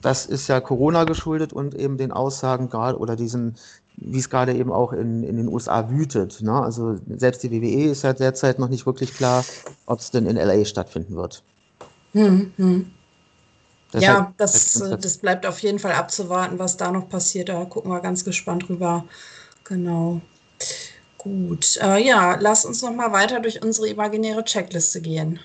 [0.00, 3.56] das ist ja Corona geschuldet und eben den Aussagen gerade oder diesen,
[3.96, 6.42] wie es gerade eben auch in, in den USA wütet.
[6.42, 6.52] Ne?
[6.52, 9.44] Also selbst die WWE ist ja derzeit noch nicht wirklich klar,
[9.86, 11.42] ob es denn in LA stattfinden wird.
[12.12, 12.90] Hm, hm.
[13.92, 17.48] ja, das, das bleibt auf jeden Fall abzuwarten, was da noch passiert.
[17.48, 19.04] Da gucken wir ganz gespannt drüber.
[19.64, 20.20] Genau.
[21.18, 21.78] Gut.
[21.80, 25.40] Äh, ja, lass uns noch mal weiter durch unsere imaginäre Checkliste gehen.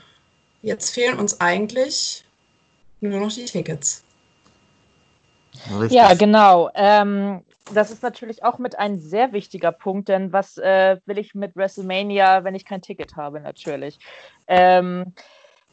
[0.62, 2.26] Jetzt fehlen uns eigentlich
[3.00, 4.04] nur noch die Tickets.
[5.72, 5.92] Richtig.
[5.92, 6.70] Ja, genau.
[6.76, 7.42] Ähm,
[7.74, 11.56] das ist natürlich auch mit ein sehr wichtiger Punkt, denn was äh, will ich mit
[11.56, 14.00] WrestleMania, wenn ich kein Ticket habe, natürlich.
[14.48, 15.14] Ähm,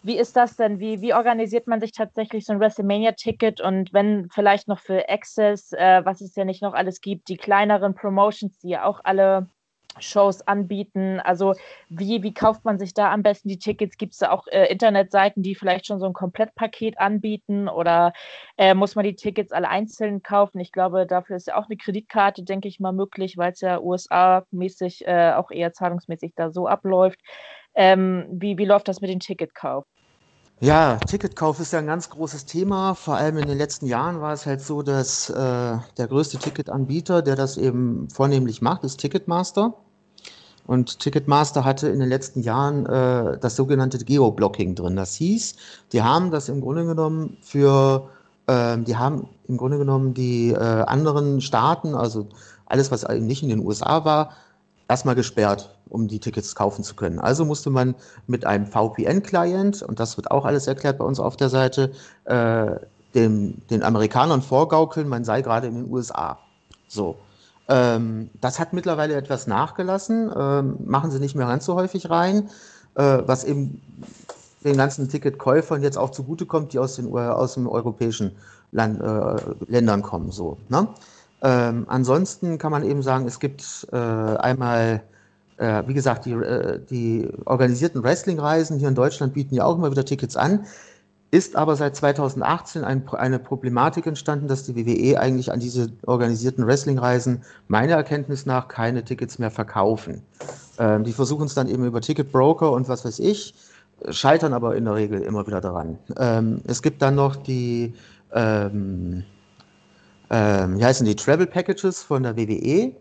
[0.03, 0.79] wie ist das denn?
[0.79, 5.73] Wie, wie organisiert man sich tatsächlich so ein WrestleMania-Ticket und wenn vielleicht noch für Access,
[5.73, 9.49] äh, was es ja nicht noch alles gibt, die kleineren Promotions, die ja auch alle
[9.99, 11.21] Shows anbieten?
[11.21, 11.55] Also
[11.89, 13.99] wie, wie kauft man sich da am besten die Tickets?
[13.99, 18.13] Gibt es da auch äh, Internetseiten, die vielleicht schon so ein Komplettpaket anbieten oder
[18.57, 20.61] äh, muss man die Tickets alle einzeln kaufen?
[20.61, 23.81] Ich glaube, dafür ist ja auch eine Kreditkarte, denke ich mal, möglich, weil es ja
[23.81, 27.21] USA-mäßig äh, auch eher zahlungsmäßig da so abläuft.
[27.75, 29.85] Ähm, wie, wie läuft das mit dem Ticketkauf?
[30.61, 32.95] Ja, Ticketkauf ist ja ein ganz großes Thema.
[32.95, 37.21] Vor allem in den letzten Jahren war es halt so, dass äh, der größte Ticketanbieter,
[37.21, 39.75] der das eben vornehmlich macht, ist Ticketmaster.
[40.67, 44.97] Und Ticketmaster hatte in den letzten Jahren äh, das sogenannte Geoblocking drin.
[44.97, 45.57] Das hieß,
[45.93, 48.09] die haben das im Grunde genommen für,
[48.47, 52.27] äh, die haben im Grunde genommen die äh, anderen Staaten, also
[52.67, 54.33] alles, was nicht in den USA war,
[54.89, 57.21] erstmal gesperrt, um die Tickets kaufen zu können.
[57.21, 57.95] Also musste man
[58.27, 61.93] mit einem VPN-Client, und das wird auch alles erklärt bei uns auf der Seite,
[62.25, 62.73] äh,
[63.15, 66.39] dem, den Amerikanern vorgaukeln, man sei gerade in den USA.
[66.89, 67.17] So.
[67.69, 72.49] Ähm, das hat mittlerweile etwas nachgelassen, ähm, machen sie nicht mehr ganz so häufig rein,
[72.95, 73.81] äh, was eben
[74.65, 78.33] den ganzen Ticketkäufern jetzt auch zugutekommt, die aus den aus dem europäischen
[78.73, 79.37] Land, äh,
[79.69, 80.31] Ländern kommen.
[80.31, 80.89] So, ne?
[81.43, 85.03] ähm, ansonsten kann man eben sagen, es gibt äh, einmal,
[85.57, 89.91] äh, wie gesagt, die, äh, die organisierten Wrestling-Reisen hier in Deutschland bieten ja auch immer
[89.91, 90.67] wieder Tickets an
[91.37, 96.67] ist aber seit 2018 ein, eine Problematik entstanden, dass die WWE eigentlich an diese organisierten
[96.67, 100.23] Wrestling-Reisen meiner Erkenntnis nach keine Tickets mehr verkaufen.
[100.79, 103.55] Ähm, die versuchen es dann eben über Ticketbroker und was weiß ich,
[104.09, 105.99] scheitern aber in der Regel immer wieder daran.
[106.19, 107.93] Ähm, es gibt dann noch die,
[108.33, 109.23] ähm,
[110.31, 112.93] ähm wie heißen die, Travel Packages von der WWE.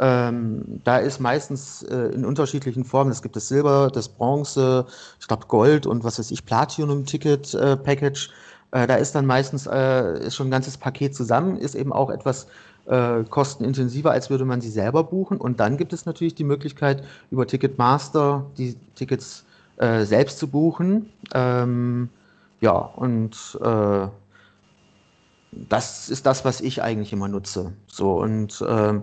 [0.00, 4.86] Ähm, da ist meistens äh, in unterschiedlichen Formen, es gibt das Silber, das Bronze,
[5.20, 8.30] ich glaube Gold und was weiß ich, Platinum-Ticket-Package.
[8.72, 11.92] Äh, äh, da ist dann meistens äh, ist schon ein ganzes Paket zusammen, ist eben
[11.92, 12.46] auch etwas
[12.86, 15.36] äh, kostenintensiver, als würde man sie selber buchen.
[15.38, 19.44] Und dann gibt es natürlich die Möglichkeit, über Ticketmaster die Tickets
[19.78, 21.10] äh, selbst zu buchen.
[21.34, 22.08] Ähm,
[22.60, 23.58] ja, und
[25.52, 27.72] das ist das, was ich eigentlich immer nutze.
[27.86, 29.02] So und ähm,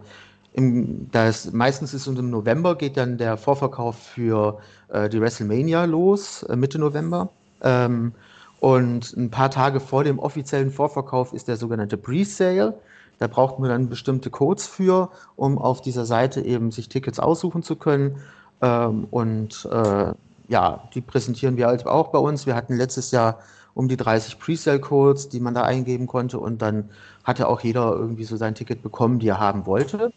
[0.56, 5.84] im, das, meistens ist es im November, geht dann der Vorverkauf für äh, die WrestleMania
[5.84, 7.30] los, äh, Mitte November.
[7.62, 8.14] Ähm,
[8.62, 12.74] und ein paar Tage vor dem offiziellen Vorverkauf ist der sogenannte Pre-Sale.
[13.20, 17.62] Da braucht man dann bestimmte Codes für, um auf dieser Seite eben sich Tickets aussuchen
[17.62, 18.22] zu können.
[18.62, 20.14] Ähm, und äh,
[20.48, 22.46] ja, die präsentieren wir halt auch bei uns.
[22.46, 23.40] Wir hatten letztes Jahr
[23.74, 26.40] um die 30 Pre-Sale-Codes, die man da eingeben konnte.
[26.40, 26.90] Und dann
[27.26, 30.14] hatte auch jeder irgendwie so sein Ticket bekommen, die er haben wollte.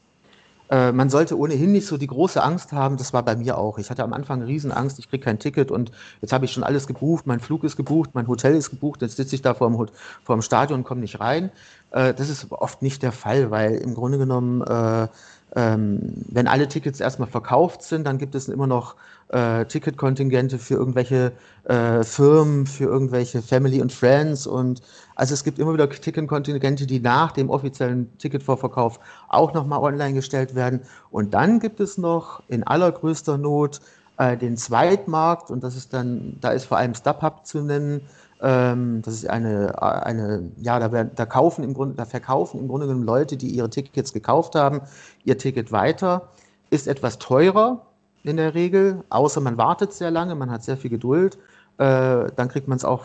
[0.70, 3.78] Äh, man sollte ohnehin nicht so die große Angst haben, das war bei mir auch.
[3.78, 6.87] Ich hatte am Anfang Riesenangst, ich kriege kein Ticket und jetzt habe ich schon alles
[6.87, 9.88] gebucht, mein Flug ist gebucht, mein Hotel ist gebucht, jetzt sitze ich da vor dem,
[10.22, 11.50] vor dem Stadion und komme nicht rein.
[11.90, 15.09] Äh, das ist oft nicht der Fall, weil im Grunde genommen äh,
[15.57, 18.97] ähm, wenn alle Tickets erstmal verkauft sind, dann gibt es immer noch
[19.29, 21.33] äh, Ticketkontingente für irgendwelche
[21.65, 24.83] äh, Firmen, für irgendwelche Family und Friends und
[25.15, 30.55] also es gibt immer wieder Ticketkontingente, die nach dem offiziellen Ticketvorverkauf auch nochmal online gestellt
[30.55, 30.81] werden.
[31.11, 33.81] Und dann gibt es noch in allergrößter Not
[34.19, 38.03] äh, den Zweitmarkt und das ist dann, da ist vor allem StubHub zu nennen,
[38.40, 42.87] Ähm, das ist eine, eine ja, da, da, kaufen im Grunde, da verkaufen im Grunde
[42.87, 44.83] genommen Leute, die ihre Tickets gekauft haben,
[45.24, 46.29] ihr Ticket weiter.
[46.70, 47.87] Ist etwas teurer
[48.22, 51.38] in der Regel, außer man wartet sehr lange, man hat sehr viel Geduld.
[51.79, 53.05] Äh, dann kriegt man es auch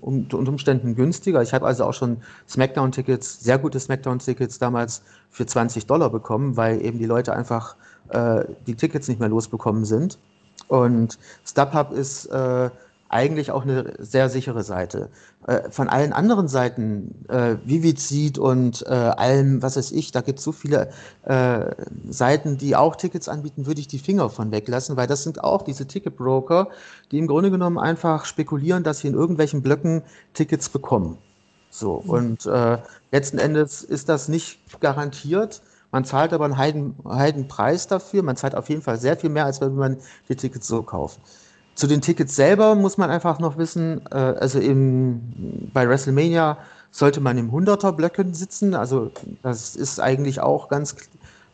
[0.00, 1.42] unter Umständen günstiger.
[1.42, 2.18] Ich habe also auch schon
[2.48, 7.76] Smackdown-Tickets, sehr gute Smackdown-Tickets damals für 20 Dollar bekommen, weil eben die Leute einfach
[8.08, 10.18] äh, die Tickets nicht mehr losbekommen sind.
[10.68, 12.70] Und StubHub ist äh,
[13.14, 15.08] eigentlich auch eine sehr sichere Seite.
[15.46, 20.20] Äh, von allen anderen Seiten, äh, Vivid Seed und äh, allem, was weiß ich, da
[20.20, 20.90] gibt es so viele
[21.22, 21.70] äh,
[22.10, 25.62] Seiten, die auch Tickets anbieten, würde ich die Finger von weglassen, weil das sind auch
[25.62, 26.68] diese Ticketbroker,
[27.12, 31.16] die im Grunde genommen einfach spekulieren, dass sie in irgendwelchen Blöcken Tickets bekommen.
[31.70, 32.10] So, mhm.
[32.10, 32.78] und äh,
[33.12, 35.62] letzten Endes ist das nicht garantiert.
[35.92, 38.24] Man zahlt aber einen Heiden, Heidenpreis dafür.
[38.24, 39.98] Man zahlt auf jeden Fall sehr viel mehr, als wenn man
[40.28, 41.20] die Tickets so kauft.
[41.74, 46.58] Zu den Tickets selber muss man einfach noch wissen, äh, also im, bei WrestleMania
[46.90, 48.74] sollte man im 100er-Blöcken sitzen.
[48.74, 49.10] Also
[49.42, 50.94] das ist eigentlich auch ganz,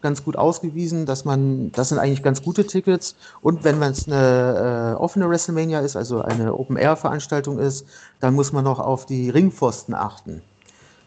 [0.03, 3.17] ganz gut ausgewiesen, dass man, das sind eigentlich ganz gute Tickets.
[3.41, 7.87] Und wenn man es eine äh, offene WrestleMania ist, also eine Open-Air-Veranstaltung ist,
[8.21, 10.43] dann muss man noch auf die Ringpfosten achten.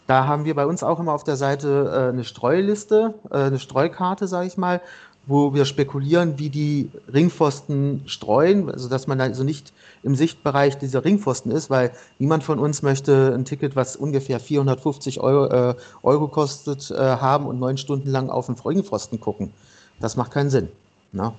[0.08, 3.60] Da haben wir bei uns auch immer auf der Seite äh, eine Streuliste, äh, eine
[3.60, 4.82] Streukarte, sage ich mal,
[5.25, 9.71] wo wir spekulieren, wie die Ringpfosten streuen, also dass man also nicht
[10.03, 15.21] im Sichtbereich dieser Ringpfosten ist, weil niemand von uns möchte ein Ticket, was ungefähr 450
[15.21, 19.53] Euro, äh, Euro kostet, äh, haben und neun Stunden lang auf den Ringpfosten gucken.
[19.99, 20.67] Das macht keinen Sinn.
[21.13, 21.33] Ne?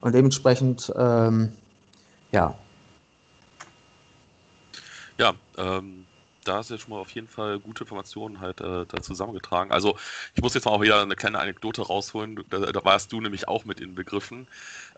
[0.00, 1.52] Und dementsprechend, ähm,
[2.30, 2.54] ja.
[5.18, 6.04] Ja, ähm,
[6.48, 9.72] da hast du jetzt schon mal auf jeden Fall gute Informationen halt äh, da zusammengetragen.
[9.72, 9.98] Also
[10.34, 13.48] ich muss jetzt mal auch wieder eine kleine Anekdote rausholen, da, da warst du nämlich
[13.48, 14.48] auch mit in Begriffen.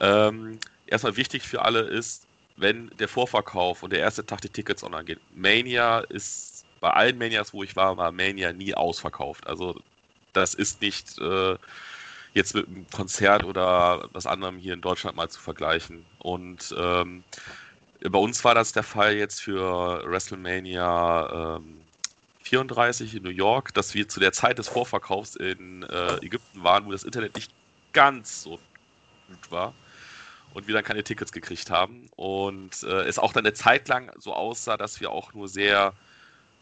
[0.01, 4.85] Ähm, erstmal wichtig für alle ist, wenn der Vorverkauf und der erste Tag die Tickets
[4.85, 5.21] online geht.
[5.35, 9.47] Mania ist, bei allen Manias, wo ich war, war Mania nie ausverkauft.
[9.47, 9.81] Also
[10.33, 11.57] das ist nicht äh,
[12.35, 16.07] jetzt mit einem Konzert oder was anderem hier in Deutschland mal zu vergleichen.
[16.19, 17.25] Und ähm,
[18.09, 21.83] bei uns war das der Fall jetzt für WrestleMania ähm,
[22.43, 26.87] 34 in New York, dass wir zu der Zeit des Vorverkaufs in äh, Ägypten waren,
[26.87, 27.53] wo das Internet nicht
[27.93, 28.59] ganz so
[29.29, 29.75] gut war
[30.55, 32.09] und wir dann keine Tickets gekriegt haben.
[32.17, 35.95] Und äh, es auch dann eine Zeit lang so aussah, dass wir auch nur sehr,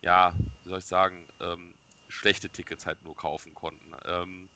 [0.02, 3.94] ja, wie soll ich sagen, ähm, schlechte Tickets halt nur kaufen konnten.
[4.04, 4.50] Ähm,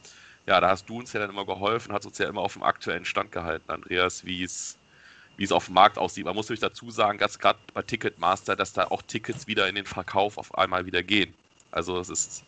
[0.47, 2.65] ja, da hast du uns ja dann immer geholfen, hast uns ja immer auf dem
[2.65, 4.82] aktuellen Stand gehalten, Andreas, wie es
[5.37, 6.25] wie es auf dem Markt aussieht.
[6.25, 9.75] Man muss natürlich dazu sagen, dass gerade bei Ticketmaster, dass da auch Tickets wieder in
[9.75, 11.35] den Verkauf auf einmal wieder gehen.
[11.71, 12.45] Also es ist,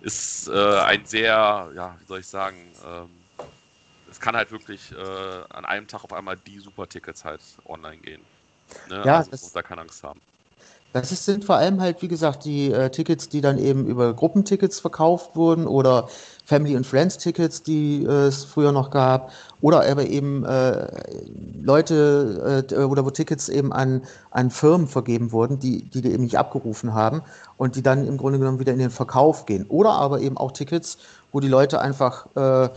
[0.00, 3.10] ist äh, ein sehr, ja, wie soll ich sagen, ähm,
[4.10, 8.22] es kann halt wirklich äh, an einem Tag auf einmal die Super-Tickets halt online gehen.
[8.88, 9.02] Ne?
[9.04, 10.20] Ja, also das, muss da keine Angst haben.
[10.92, 14.78] Das sind vor allem halt, wie gesagt, die äh, Tickets, die dann eben über Gruppentickets
[14.78, 16.08] verkauft wurden oder
[16.44, 20.86] Family and Friends Tickets, die äh, es früher noch gab, oder aber eben äh,
[21.62, 24.02] Leute äh, oder wo Tickets eben an,
[24.32, 27.22] an Firmen vergeben wurden, die, die die eben nicht abgerufen haben
[27.56, 29.64] und die dann im Grunde genommen wieder in den Verkauf gehen.
[29.68, 30.98] Oder aber eben auch Tickets,
[31.32, 32.68] wo die Leute einfach äh,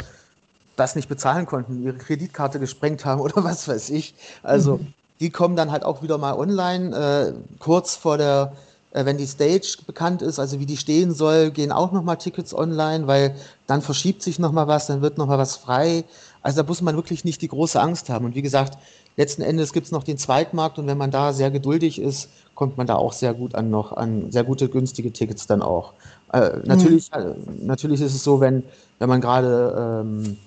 [0.77, 4.15] das nicht bezahlen konnten, ihre Kreditkarte gesprengt haben oder was weiß ich.
[4.41, 8.53] Also mhm die kommen dann halt auch wieder mal online, äh, kurz vor der,
[8.91, 12.53] äh, wenn die Stage bekannt ist, also wie die stehen soll, gehen auch nochmal Tickets
[12.53, 13.35] online, weil
[13.67, 16.03] dann verschiebt sich nochmal was, dann wird nochmal was frei.
[16.41, 18.25] Also da muss man wirklich nicht die große Angst haben.
[18.25, 18.77] Und wie gesagt,
[19.17, 22.77] letzten Endes gibt es noch den Zweitmarkt und wenn man da sehr geduldig ist, kommt
[22.77, 25.93] man da auch sehr gut an noch an sehr gute günstige Tickets dann auch.
[26.33, 27.21] Äh, natürlich, mhm.
[27.21, 28.63] äh, natürlich ist es so, wenn,
[28.99, 30.37] wenn man gerade, ähm,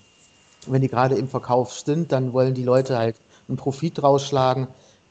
[0.66, 3.16] wenn die gerade im Verkauf sind, dann wollen die Leute halt
[3.48, 4.68] einen Profit rausschlagen.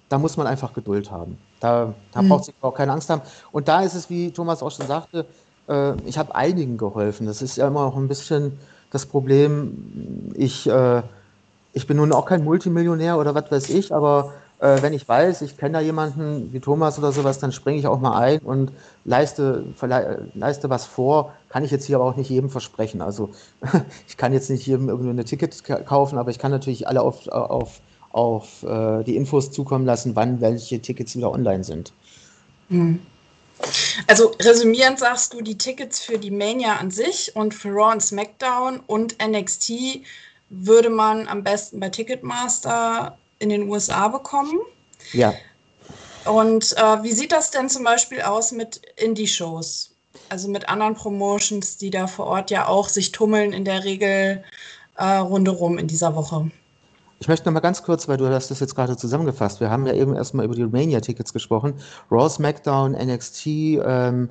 [0.10, 1.38] Da muss man einfach Geduld haben.
[1.60, 2.30] Da, da mhm.
[2.30, 3.22] braucht sich auch keine Angst haben.
[3.52, 5.26] Und da ist es, wie Thomas auch schon sagte,
[5.68, 7.28] äh, ich habe einigen geholfen.
[7.28, 8.58] Das ist ja immer noch ein bisschen
[8.92, 10.32] das Problem.
[10.36, 11.02] Ich, äh,
[11.74, 15.42] ich bin nun auch kein Multimillionär oder was weiß ich, aber äh, wenn ich weiß,
[15.44, 18.72] ich kenne da jemanden wie Thomas oder sowas, dann springe ich auch mal ein und
[19.06, 19.66] leiste,
[20.34, 21.34] leiste was vor.
[21.50, 23.02] Kann ich jetzt hier aber auch nicht jedem versprechen.
[23.02, 23.30] Also
[24.08, 27.28] ich kann jetzt nicht jedem irgendwie ein Ticket kaufen, aber ich kann natürlich alle auf,
[27.28, 31.94] auf auf äh, die Infos zukommen lassen, wann welche Tickets wieder online sind.
[32.70, 33.00] Hm.
[34.06, 38.02] Also resümierend sagst du, die Tickets für die Mania an sich und für Raw und
[38.02, 40.02] SmackDown und NXT
[40.50, 44.60] würde man am besten bei Ticketmaster in den USA bekommen.
[45.14, 45.34] Ja.
[46.26, 49.94] Und äh, wie sieht das denn zum Beispiel aus mit Indie-Shows?
[50.30, 54.44] Also mit anderen Promotions, die da vor Ort ja auch sich tummeln in der Regel
[54.98, 56.52] äh, rundherum in dieser Woche.
[57.20, 59.60] Ich möchte noch mal ganz kurz, weil du hast das jetzt gerade zusammengefasst.
[59.60, 61.74] Wir haben ja eben erstmal über die Romania-Tickets gesprochen.
[62.12, 64.30] Raw, SmackDown, NXT, ähm,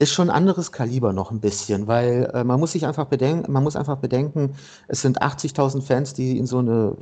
[0.00, 3.62] ist schon anderes Kaliber noch ein bisschen, weil äh, man muss sich einfach bedenken, man
[3.62, 4.54] muss einfach bedenken,
[4.88, 6.96] es sind 80.000 Fans, die in so eine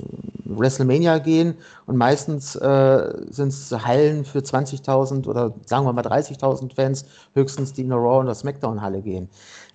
[0.44, 1.54] WrestleMania gehen
[1.86, 7.72] und meistens äh, sind es Hallen für 20.000 oder sagen wir mal 30.000 Fans höchstens,
[7.72, 9.28] die in der Raw und der SmackDown Halle gehen.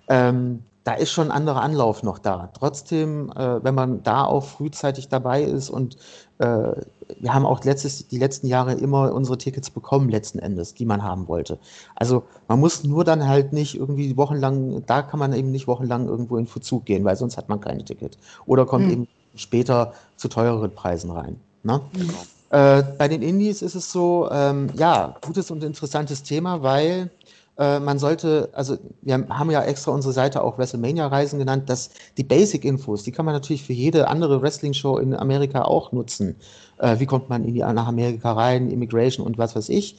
[0.08, 2.50] Ähm, da ist schon ein anderer Anlauf noch da.
[2.58, 5.96] Trotzdem, äh, wenn man da auch frühzeitig dabei ist und
[6.38, 6.72] äh,
[7.20, 11.02] wir haben auch letztes, die letzten Jahre immer unsere Tickets bekommen, letzten Endes, die man
[11.02, 11.58] haben wollte.
[11.94, 16.06] Also man muss nur dann halt nicht irgendwie wochenlang, da kann man eben nicht wochenlang
[16.06, 18.18] irgendwo in Verzug gehen, weil sonst hat man keine Ticket.
[18.46, 18.92] Oder kommt mhm.
[18.92, 21.40] eben später zu teureren Preisen rein.
[21.62, 21.80] Ne?
[21.92, 22.12] Genau.
[22.50, 27.10] Äh, bei den Indies ist es so, ähm, ja, gutes und interessantes Thema, weil
[27.56, 32.24] äh, man sollte, also wir haben ja extra unsere Seite auch WrestleMania-Reisen genannt, dass die
[32.24, 36.36] Basic-Infos, die kann man natürlich für jede andere Wrestling-Show in Amerika auch nutzen.
[36.78, 39.96] Äh, wie kommt man in die, nach Amerika rein, Immigration und was weiß ich.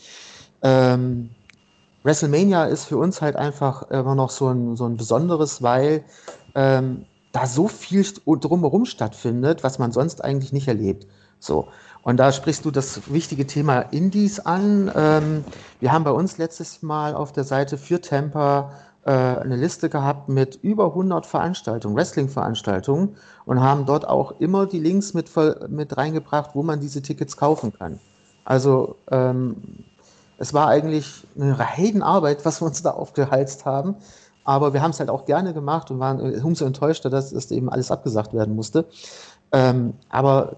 [0.61, 1.29] Ähm,
[2.03, 6.03] WrestleMania ist für uns halt einfach immer noch so ein, so ein besonderes, weil
[6.53, 11.07] ähm, da so viel drumherum stattfindet, was man sonst eigentlich nicht erlebt.
[11.39, 11.67] So.
[12.05, 14.91] Und da sprichst du das wichtige Thema Indies an.
[14.95, 15.43] Ähm,
[15.79, 18.73] wir haben bei uns letztes Mal auf der Seite für Tampa
[19.05, 24.79] äh, eine Liste gehabt mit über 100 Veranstaltungen, Wrestling-Veranstaltungen und haben dort auch immer die
[24.79, 25.31] Links mit,
[25.67, 27.99] mit reingebracht, wo man diese Tickets kaufen kann.
[28.43, 29.55] Also ähm,
[30.37, 33.95] es war eigentlich eine Heidenarbeit, was wir uns da aufgehalst haben.
[34.43, 37.67] Aber wir haben es halt auch gerne gemacht und waren umso enttäuschter, dass, dass eben
[37.67, 38.85] alles abgesagt werden musste.
[39.51, 40.57] Ähm, aber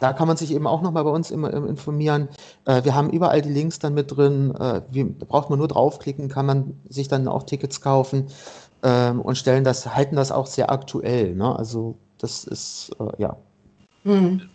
[0.00, 2.28] da kann man sich eben auch nochmal bei uns immer informieren.
[2.64, 4.54] Äh, wir haben überall die Links dann mit drin.
[4.58, 8.26] Äh, wie, braucht man nur draufklicken, kann man sich dann auch Tickets kaufen
[8.82, 11.34] ähm, und stellen das, halten das auch sehr aktuell.
[11.34, 11.56] Ne?
[11.56, 13.36] Also das ist, äh, ja.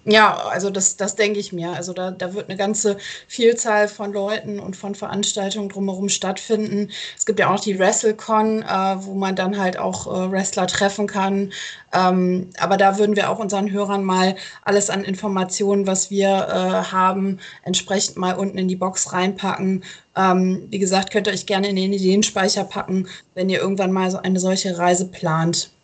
[0.06, 1.74] Ja, also das, das denke ich mir.
[1.74, 6.90] Also da, da wird eine ganze Vielzahl von Leuten und von Veranstaltungen drumherum stattfinden.
[7.16, 11.06] Es gibt ja auch die WrestleCon, äh, wo man dann halt auch äh, Wrestler treffen
[11.06, 11.54] kann.
[11.94, 16.92] Ähm, aber da würden wir auch unseren Hörern mal alles an Informationen, was wir äh,
[16.92, 19.84] haben, entsprechend mal unten in die Box reinpacken.
[20.16, 24.10] Ähm, wie gesagt, könnt ihr euch gerne in den Ideenspeicher packen, wenn ihr irgendwann mal
[24.10, 25.75] so eine solche Reise plant.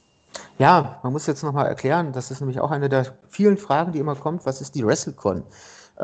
[0.58, 4.00] Ja, man muss jetzt nochmal erklären, das ist nämlich auch eine der vielen Fragen, die
[4.00, 5.44] immer kommt, was ist die WrestleCon?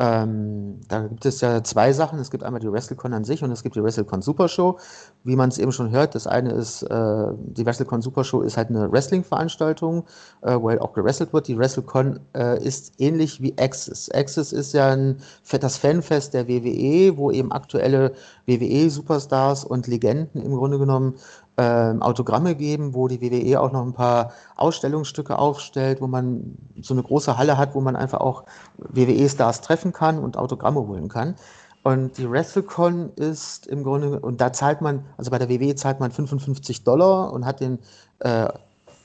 [0.00, 2.20] Ähm, da gibt es ja zwei Sachen.
[2.20, 4.78] Es gibt einmal die WrestleCon an sich und es gibt die WrestleCon Supershow.
[5.24, 8.68] Wie man es eben schon hört, das eine ist, äh, die WrestleCon Supershow ist halt
[8.68, 10.04] eine Wrestling-Veranstaltung,
[10.42, 11.48] äh, wo halt auch gewrestelt wird.
[11.48, 14.08] Die WrestleCon äh, ist ähnlich wie Access.
[14.12, 15.20] Access ist ja ein,
[15.60, 18.12] das Fanfest der WWE, wo eben aktuelle
[18.46, 21.16] WWE-Superstars und Legenden im Grunde genommen
[21.60, 27.02] Autogramme geben, wo die WWE auch noch ein paar Ausstellungsstücke aufstellt, wo man so eine
[27.02, 28.44] große Halle hat, wo man einfach auch
[28.78, 31.34] WWE-Stars treffen kann und Autogramme holen kann.
[31.82, 36.00] Und die WrestleCon ist im Grunde, und da zahlt man, also bei der WWE zahlt
[36.00, 37.78] man 55 Dollar und hat den,
[38.20, 38.48] äh,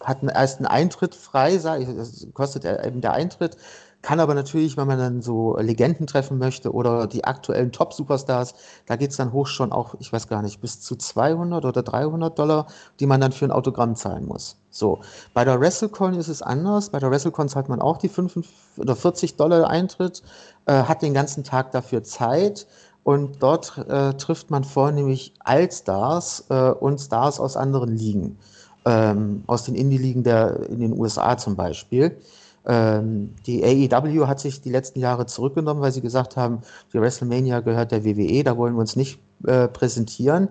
[0.02, 3.58] hat einen ersten Eintritt frei, das kostet eben der Eintritt.
[4.04, 8.54] Kann aber natürlich, wenn man dann so Legenden treffen möchte oder die aktuellen Top-Superstars,
[8.86, 11.82] da geht es dann hoch schon auch, ich weiß gar nicht, bis zu 200 oder
[11.82, 12.68] 300 Dollar,
[13.00, 14.58] die man dann für ein Autogramm zahlen muss.
[14.72, 15.00] So,
[15.34, 16.90] bei der WrestleCon ist es anders.
[16.90, 20.22] Bei der WrestleCon zahlt man auch die 45 oder 40 Dollar Eintritt,
[20.66, 22.68] äh, hat den ganzen Tag dafür Zeit
[23.06, 28.38] und dort äh, trifft man vornehmlich Allstars äh, und Stars aus anderen Ligen,
[28.84, 32.18] ähm, aus den Indie-Ligen in den USA zum Beispiel.
[32.66, 36.62] Ähm, die AEW hat sich die letzten Jahre zurückgenommen, weil sie gesagt haben,
[36.94, 40.50] die WrestleMania gehört der WWE, da wollen wir uns nicht äh, präsentieren.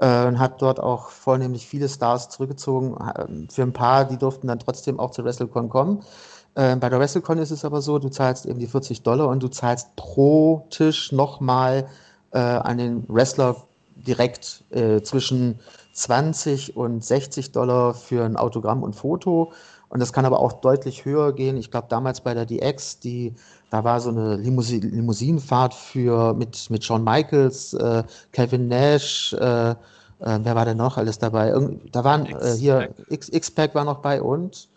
[0.00, 2.96] Äh, und hat dort auch vornehmlich viele Stars zurückgezogen.
[3.18, 6.04] Ähm, für ein paar, die durften dann trotzdem auch zur WrestleCon kommen.
[6.54, 9.42] Äh, bei der WrestleCon ist es aber so, du zahlst eben die 40 Dollar und
[9.42, 11.88] du zahlst pro Tisch nochmal
[12.32, 13.56] äh, an den Wrestler
[13.96, 15.58] direkt äh, zwischen
[15.92, 19.52] 20 und 60 Dollar für ein Autogramm und Foto.
[19.88, 21.56] Und das kann aber auch deutlich höher gehen.
[21.56, 23.34] Ich glaube, damals bei der DX, die,
[23.70, 29.70] da war so eine Limousin Limousinenfahrt für, mit, mit Shawn Michaels, äh, Kevin Nash, äh,
[29.70, 29.74] äh,
[30.20, 31.48] wer war denn noch alles dabei?
[31.48, 34.68] Irgend, da waren äh, hier, X-Pack war noch bei und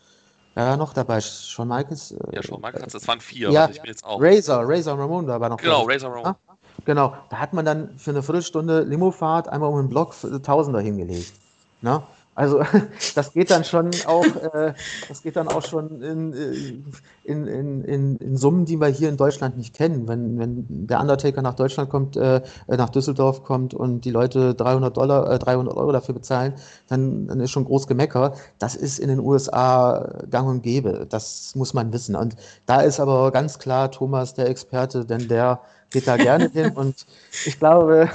[0.53, 1.21] Wer war noch dabei?
[1.21, 2.11] Shawn Michaels?
[2.11, 3.51] Äh, ja, Shawn Michaels, das waren vier.
[3.51, 4.21] Ja, ich bin jetzt auch.
[4.21, 5.57] Razor, Razor Ramon da war noch.
[5.57, 6.35] Genau, Razor Ramon.
[6.47, 10.81] Ah, genau, da hat man dann für eine Viertelstunde Limofahrt einmal um den Block Tausender
[10.81, 11.33] hingelegt.
[11.81, 12.03] Ne?
[12.33, 12.63] Also
[13.15, 14.73] das geht dann schon auch, äh,
[15.09, 19.09] das geht dann auch schon in, äh, in, in, in, in, Summen, die wir hier
[19.09, 20.07] in Deutschland nicht kennen.
[20.07, 24.95] Wenn, wenn der Undertaker nach Deutschland kommt, äh, nach Düsseldorf kommt und die Leute 300
[24.95, 26.53] Dollar, äh, 300 Euro dafür bezahlen,
[26.87, 28.33] dann, dann ist schon groß Gemecker.
[28.59, 31.07] Das ist in den USA gang und gäbe.
[31.09, 32.15] Das muss man wissen.
[32.15, 35.59] Und da ist aber ganz klar Thomas der Experte, denn der
[35.91, 37.05] geht da gerne hin und
[37.45, 38.09] ich glaube,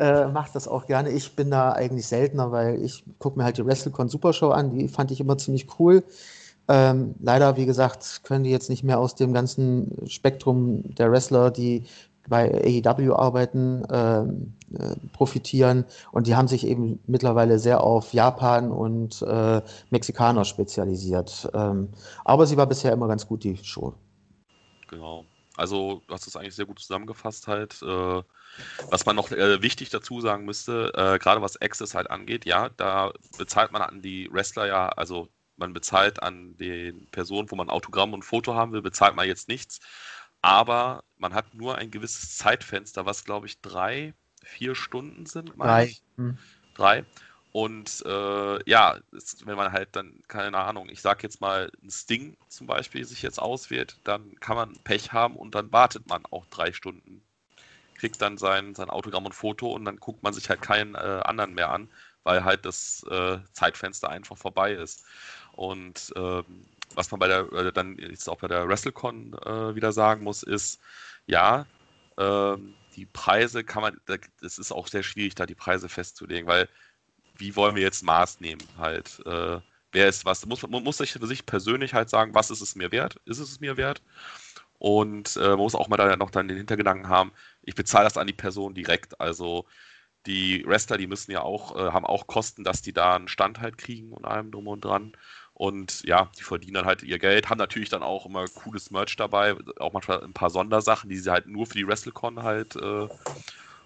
[0.00, 1.10] äh, macht das auch gerne.
[1.10, 4.88] Ich bin da eigentlich seltener, weil ich gucke mir halt die WrestleCon Supershow an, die
[4.88, 6.02] fand ich immer ziemlich cool.
[6.68, 11.50] Ähm, leider, wie gesagt, können die jetzt nicht mehr aus dem ganzen Spektrum der Wrestler,
[11.50, 11.84] die
[12.28, 15.84] bei AEW arbeiten, ähm, äh, profitieren.
[16.12, 21.50] Und die haben sich eben mittlerweile sehr auf Japan und äh, Mexikaner spezialisiert.
[21.52, 21.88] Ähm,
[22.24, 23.94] aber sie war bisher immer ganz gut, die Show.
[24.88, 25.24] Genau.
[25.56, 27.82] Also, du hast es eigentlich sehr gut zusammengefasst halt.
[27.82, 28.22] Äh,
[28.90, 32.68] was man noch äh, wichtig dazu sagen müsste, äh, gerade was Access halt angeht, ja,
[32.70, 37.70] da bezahlt man an die Wrestler ja, also man bezahlt an den Personen, wo man
[37.70, 39.80] Autogramm und Foto haben will, bezahlt man jetzt nichts.
[40.42, 45.52] Aber man hat nur ein gewisses Zeitfenster, was glaube ich drei, vier Stunden sind.
[45.58, 45.94] Drei.
[46.16, 46.38] Hm.
[46.74, 47.04] Drei.
[47.52, 48.98] Und äh, ja,
[49.44, 53.22] wenn man halt dann, keine Ahnung, ich sag jetzt mal ein Sting zum Beispiel sich
[53.22, 57.22] jetzt auswählt, dann kann man Pech haben und dann wartet man auch drei Stunden,
[57.96, 61.22] kriegt dann sein, sein Autogramm und Foto und dann guckt man sich halt keinen äh,
[61.24, 61.88] anderen mehr an,
[62.22, 65.04] weil halt das äh, Zeitfenster einfach vorbei ist.
[65.52, 66.44] Und ähm,
[66.94, 70.44] was man bei der, äh, dann jetzt auch bei der WrestleCon äh, wieder sagen muss,
[70.44, 70.80] ist,
[71.26, 71.66] ja,
[72.16, 74.00] ähm, die Preise kann man,
[74.40, 76.68] das ist auch sehr schwierig, da die Preise festzulegen, weil
[77.40, 79.20] wie wollen wir jetzt Maß nehmen halt.
[79.26, 79.60] Äh,
[79.92, 80.46] wer ist was?
[80.46, 83.16] Muss, man muss sich für sich persönlich halt sagen, was ist es mir wert?
[83.24, 84.02] Ist es es mir wert?
[84.78, 87.32] Und äh, man muss auch mal da noch dann den Hintergedanken haben,
[87.62, 89.20] ich bezahle das an die Person direkt.
[89.20, 89.66] Also
[90.26, 93.60] die Wrestler, die müssen ja auch, äh, haben auch Kosten, dass die da einen Stand
[93.60, 95.12] halt kriegen und allem drum und dran.
[95.54, 99.16] Und ja, die verdienen dann halt ihr Geld, haben natürlich dann auch immer cooles Merch
[99.16, 103.08] dabei, auch manchmal ein paar Sondersachen, die sie halt nur für die WrestleCon halt äh,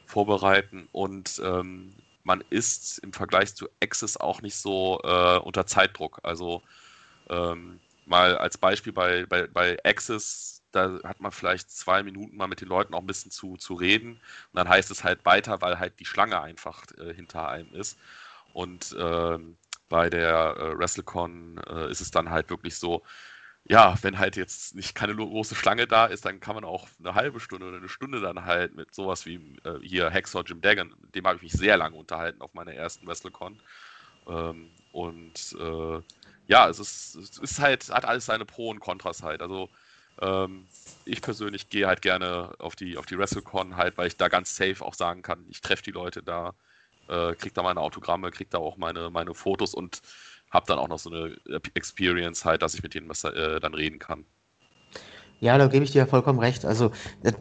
[0.06, 0.88] vorbereiten.
[0.92, 1.94] Und ähm,
[2.24, 6.20] man ist im Vergleich zu Access auch nicht so äh, unter Zeitdruck.
[6.22, 6.62] Also
[7.30, 12.48] ähm, mal als Beispiel bei, bei, bei Access, da hat man vielleicht zwei Minuten mal
[12.48, 14.12] mit den Leuten auch ein bisschen zu, zu reden.
[14.12, 17.98] Und dann heißt es halt weiter, weil halt die Schlange einfach äh, hinter einem ist.
[18.52, 19.56] Und ähm,
[19.88, 23.02] bei der äh, WrestleCon äh, ist es dann halt wirklich so,
[23.66, 27.14] ja, wenn halt jetzt nicht keine große Schlange da ist, dann kann man auch eine
[27.14, 30.94] halbe Stunde oder eine Stunde dann halt mit sowas wie äh, hier Hacksaw Jim Dagan,
[31.14, 33.62] dem habe ich mich sehr lange unterhalten auf meiner ersten WrestleCon.
[34.28, 36.00] Ähm, und äh,
[36.46, 39.42] ja, es ist, es ist halt, hat alles seine Pro und Kontras halt.
[39.42, 39.70] Also
[40.20, 40.70] ähm,
[41.04, 44.56] ich persönlich gehe halt gerne auf die, auf die WrestleCon halt, weil ich da ganz
[44.56, 46.54] safe auch sagen kann, ich treffe die Leute da,
[47.08, 50.02] äh, kriege da meine Autogramme, kriege da auch meine, meine Fotos und
[50.54, 51.36] habe dann auch noch so eine
[51.74, 54.24] Experience halt, dass ich mit denen was, äh, dann reden kann.
[55.40, 56.64] Ja, da gebe ich dir ja vollkommen recht.
[56.64, 56.92] Also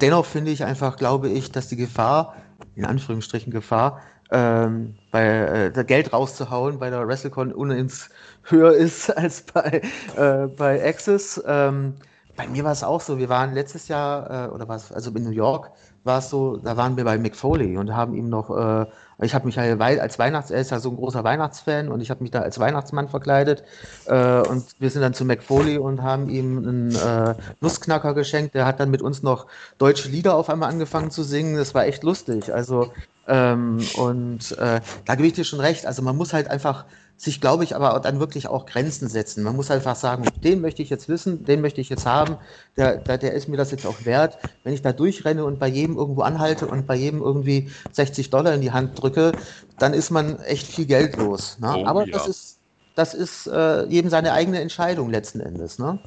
[0.01, 2.35] dennoch finde ich einfach, glaube ich, dass die Gefahr,
[2.75, 4.01] in Anführungsstrichen Gefahr,
[4.31, 8.09] ähm, bei äh, Geld rauszuhauen bei der WrestleCon unnehmens
[8.43, 9.81] höher ist als bei,
[10.17, 11.41] äh, bei Access.
[11.45, 11.95] Ähm,
[12.35, 13.19] bei mir war es auch so.
[13.19, 15.71] Wir waren letztes Jahr, äh, oder was, also in New York
[16.03, 18.85] war es so, da waren wir bei Mick Foley und haben ihm noch äh,
[19.21, 22.23] ich habe mich als Weihnachts, er ist ja so ein großer Weihnachtsfan und ich habe
[22.23, 23.63] mich da als Weihnachtsmann verkleidet
[24.05, 28.55] äh, und wir sind dann zu McFoley und haben ihm einen äh, Nussknacker geschenkt.
[28.55, 29.47] Der hat dann mit uns noch
[29.77, 31.55] deutsche Lieder auf einmal angefangen zu singen.
[31.55, 32.53] Das war echt lustig.
[32.53, 32.91] Also
[33.27, 35.85] ähm, und äh, da gebe ich dir schon recht.
[35.85, 36.85] Also man muss halt einfach
[37.17, 39.43] sich, glaube ich, aber dann wirklich auch Grenzen setzen.
[39.43, 42.37] Man muss einfach sagen, den möchte ich jetzt wissen, den möchte ich jetzt haben,
[42.75, 44.37] der, der, der ist mir das jetzt auch wert.
[44.63, 48.53] Wenn ich da durchrenne und bei jedem irgendwo anhalte und bei jedem irgendwie 60 Dollar
[48.53, 49.31] in die Hand drücke,
[49.79, 51.59] dann ist man echt viel Geld los.
[51.59, 51.73] Ne?
[51.77, 52.13] Oh, aber ja.
[52.13, 52.59] das ist,
[52.95, 55.79] das ist äh, jedem seine eigene Entscheidung letzten Endes.
[55.79, 55.99] Ne?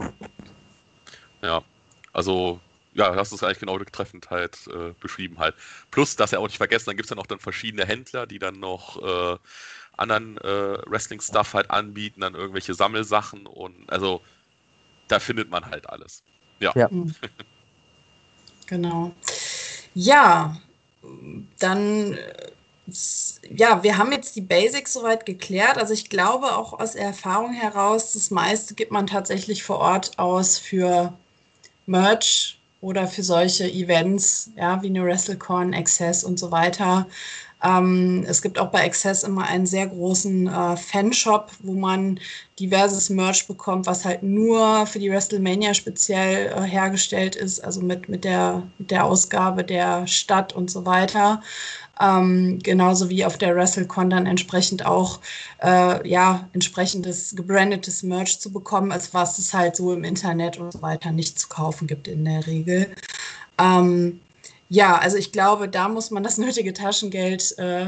[1.43, 1.63] Ja,
[2.13, 2.61] also
[2.97, 5.55] ja, hast du es eigentlich genau treffend halt äh, beschrieben halt.
[5.91, 8.39] Plus, dass er auch nicht vergessen, dann gibt es dann auch dann verschiedene Händler, die
[8.39, 9.39] dann noch äh,
[9.97, 14.23] anderen äh, Wrestling-Stuff halt anbieten, dann irgendwelche Sammelsachen und also
[15.09, 16.23] da findet man halt alles.
[16.59, 16.73] Ja.
[16.75, 16.89] ja.
[16.91, 17.15] Mhm.
[18.67, 19.15] genau.
[19.95, 20.57] Ja,
[21.59, 22.19] dann
[23.51, 25.77] ja, wir haben jetzt die Basics soweit geklärt.
[25.77, 30.59] Also ich glaube auch aus Erfahrung heraus, das meiste gibt man tatsächlich vor Ort aus
[30.59, 31.13] für
[31.87, 32.56] Merch
[32.87, 37.07] oder für solche Events, ja, wie eine WrestleCon, Access und so weiter.
[37.65, 42.21] Ähm, es gibt auch bei Access immer einen sehr großen äh, Fanshop, wo man
[42.61, 48.09] diverses Merch bekommt, was halt nur für die WrestleMania speziell äh, hergestellt ist, also mit,
[48.09, 51.43] mit, der, mit der Ausgabe der Stadt und so weiter.
[52.01, 55.21] Ähm, genauso wie auf der WrestleCon dann entsprechend auch
[55.63, 60.73] äh, ja entsprechendes gebrandetes Merch zu bekommen, als was es halt so im Internet und
[60.73, 62.95] so weiter nicht zu kaufen gibt in der Regel.
[63.59, 64.21] Ähm,
[64.69, 67.87] ja, also ich glaube, da muss man das nötige Taschengeld äh,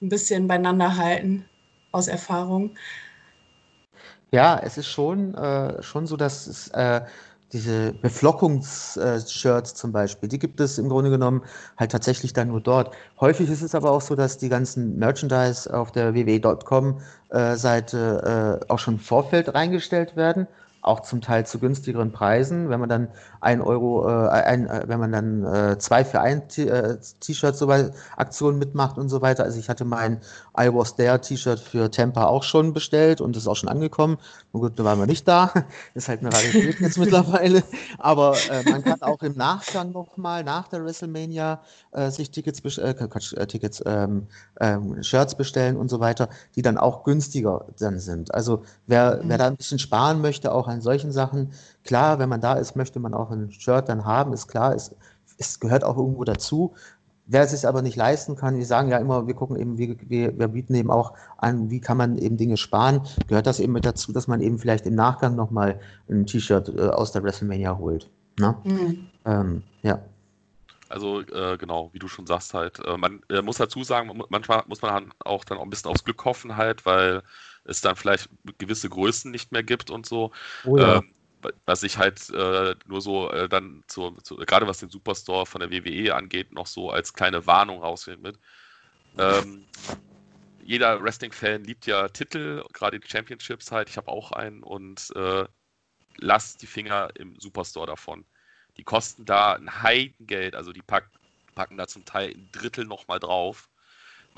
[0.00, 1.44] ein bisschen beieinander halten,
[1.90, 2.76] aus Erfahrung.
[4.30, 7.00] Ja, es ist schon, äh, schon so, dass es äh,
[7.52, 11.42] diese Beflockungs-Shirts zum Beispiel, die gibt es im Grunde genommen
[11.76, 12.94] halt tatsächlich dann nur dort.
[13.20, 17.00] Häufig ist es aber auch so, dass die ganzen Merchandise auf der www.com-Seite
[18.60, 20.46] äh, auch schon im Vorfeld reingestellt werden
[20.80, 22.68] auch zum Teil zu günstigeren Preisen.
[22.70, 23.08] Wenn man dann
[23.40, 27.66] ein Euro, äh, ein, äh, wenn man dann äh, zwei für ein äh, T-Shirt so
[27.66, 29.44] bei Aktionen mitmacht und so weiter.
[29.44, 30.20] Also ich hatte mein
[30.58, 34.18] I Was There T-Shirt für Tampa auch schon bestellt und ist auch schon angekommen.
[34.52, 35.52] Nun gut, da waren wir nicht da.
[35.94, 37.62] Ist halt eine Rarität jetzt mittlerweile.
[37.98, 41.60] Aber äh, man kann auch im Nachgang nochmal, nach der WrestleMania,
[41.92, 44.26] äh, sich Tickets, äh, Quatsch, äh, Tickets, ähm,
[44.60, 48.34] ähm, Shirts bestellen und so weiter, die dann auch günstiger dann sind.
[48.34, 49.28] Also wer, mhm.
[49.28, 51.52] wer da ein bisschen sparen möchte, auch an solchen Sachen,
[51.84, 54.94] klar, wenn man da ist, möchte man auch ein Shirt dann haben, ist klar, es,
[55.38, 56.74] es gehört auch irgendwo dazu.
[57.30, 59.96] Wer es sich aber nicht leisten kann, wir sagen ja immer, wir gucken eben, wir,
[60.08, 63.74] wir, wir, bieten eben auch an, wie kann man eben Dinge sparen, gehört das eben
[63.74, 67.76] mit dazu, dass man eben vielleicht im Nachgang nochmal ein T-Shirt äh, aus der WrestleMania
[67.76, 68.10] holt.
[68.38, 68.56] Ne?
[68.64, 69.06] Mhm.
[69.26, 70.00] Ähm, ja.
[70.88, 74.62] Also äh, genau, wie du schon sagst halt, äh, man äh, muss dazu sagen, manchmal
[74.66, 77.22] muss man auch dann auch ein bisschen aufs Glück hoffen halt, weil
[77.64, 80.32] es dann vielleicht gewisse Größen nicht mehr gibt und so.
[80.64, 80.96] Oh ja.
[80.96, 81.10] ähm,
[81.66, 85.60] was ich halt äh, nur so äh, dann zu, zu, gerade was den Superstore von
[85.60, 88.38] der WWE angeht, noch so als kleine Warnung rausgehen mit.
[89.18, 89.64] Ähm,
[90.64, 93.88] jeder Wrestling-Fan liebt ja Titel, gerade die Championships halt.
[93.88, 95.44] Ich habe auch einen und äh,
[96.18, 98.24] lasst die Finger im Superstore davon.
[98.76, 101.08] Die kosten da ein Heidengeld, also die pack,
[101.54, 103.68] packen da zum Teil ein Drittel nochmal drauf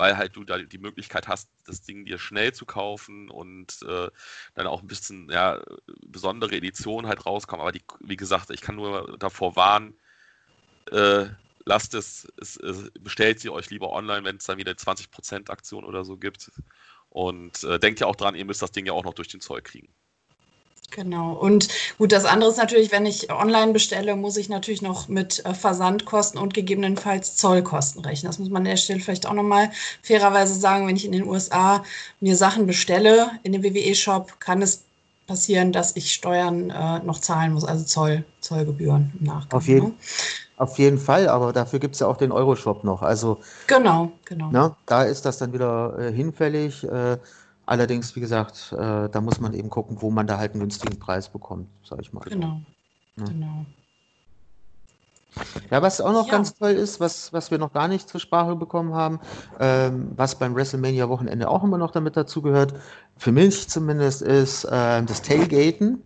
[0.01, 4.09] weil halt du da die Möglichkeit hast, das Ding dir schnell zu kaufen und äh,
[4.55, 5.61] dann auch ein bisschen ja,
[6.07, 7.61] besondere Editionen halt rauskommen.
[7.61, 9.93] Aber die, wie gesagt, ich kann nur davor warnen,
[10.89, 11.27] äh,
[11.65, 15.85] lasst es, es, es, bestellt sie euch lieber online, wenn es dann wieder 20% Aktion
[15.85, 16.51] oder so gibt.
[17.09, 19.39] Und äh, denkt ja auch dran, ihr müsst das Ding ja auch noch durch den
[19.39, 19.93] Zoll kriegen.
[20.89, 21.33] Genau.
[21.33, 25.43] Und gut, das andere ist natürlich, wenn ich online bestelle, muss ich natürlich noch mit
[25.45, 28.29] äh, Versandkosten und gegebenenfalls Zollkosten rechnen.
[28.29, 29.71] Das muss man an der Stelle vielleicht auch nochmal
[30.01, 30.87] fairerweise sagen.
[30.87, 31.83] Wenn ich in den USA
[32.19, 34.83] mir Sachen bestelle in dem WWE-Shop, kann es
[35.27, 39.57] passieren, dass ich Steuern äh, noch zahlen muss, also Zoll, Zollgebühren im Nachgang.
[39.57, 39.93] Auf jeden, ne?
[40.57, 43.01] auf jeden Fall, aber dafür gibt es ja auch den Euroshop noch.
[43.01, 44.49] Also, genau, genau.
[44.51, 46.83] Na, ne, da ist das dann wieder äh, hinfällig.
[46.83, 47.17] Äh,
[47.65, 50.99] Allerdings, wie gesagt, äh, da muss man eben gucken, wo man da halt einen günstigen
[50.99, 52.21] Preis bekommt, sage ich mal.
[52.21, 52.61] Genau.
[53.17, 53.25] Ja.
[53.25, 53.65] genau.
[55.69, 56.33] Ja, was auch noch ja.
[56.33, 59.19] ganz toll ist, was, was wir noch gar nicht zur Sprache bekommen haben,
[59.59, 62.73] ähm, was beim WrestleMania-Wochenende auch immer noch damit dazugehört,
[63.15, 66.03] für mich zumindest, ist äh, das Tailgaten.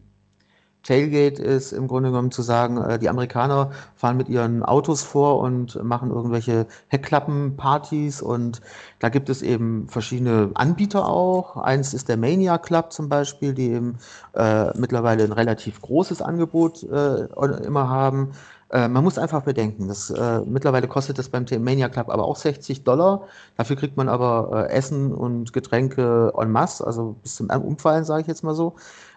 [0.86, 5.39] Tailgate ist im Grunde genommen zu sagen, äh, die Amerikaner fahren mit ihren Autos vor
[5.39, 8.61] und machen irgendwelche Heckklappenpartys und
[8.99, 11.57] da gibt es eben verschiedene Anbieter auch.
[11.57, 13.97] Eins ist der Mania Club zum Beispiel, die eben
[14.33, 17.25] äh, mittlerweile ein relativ großes Angebot äh,
[17.65, 18.31] immer haben.
[18.71, 22.36] Äh, man muss einfach bedenken, dass, äh, mittlerweile kostet das beim Mania Club aber auch
[22.36, 23.27] 60 Dollar.
[23.57, 28.21] Dafür kriegt man aber äh, Essen und Getränke en masse, also bis zum Umfallen, sage
[28.21, 28.75] ich jetzt mal so.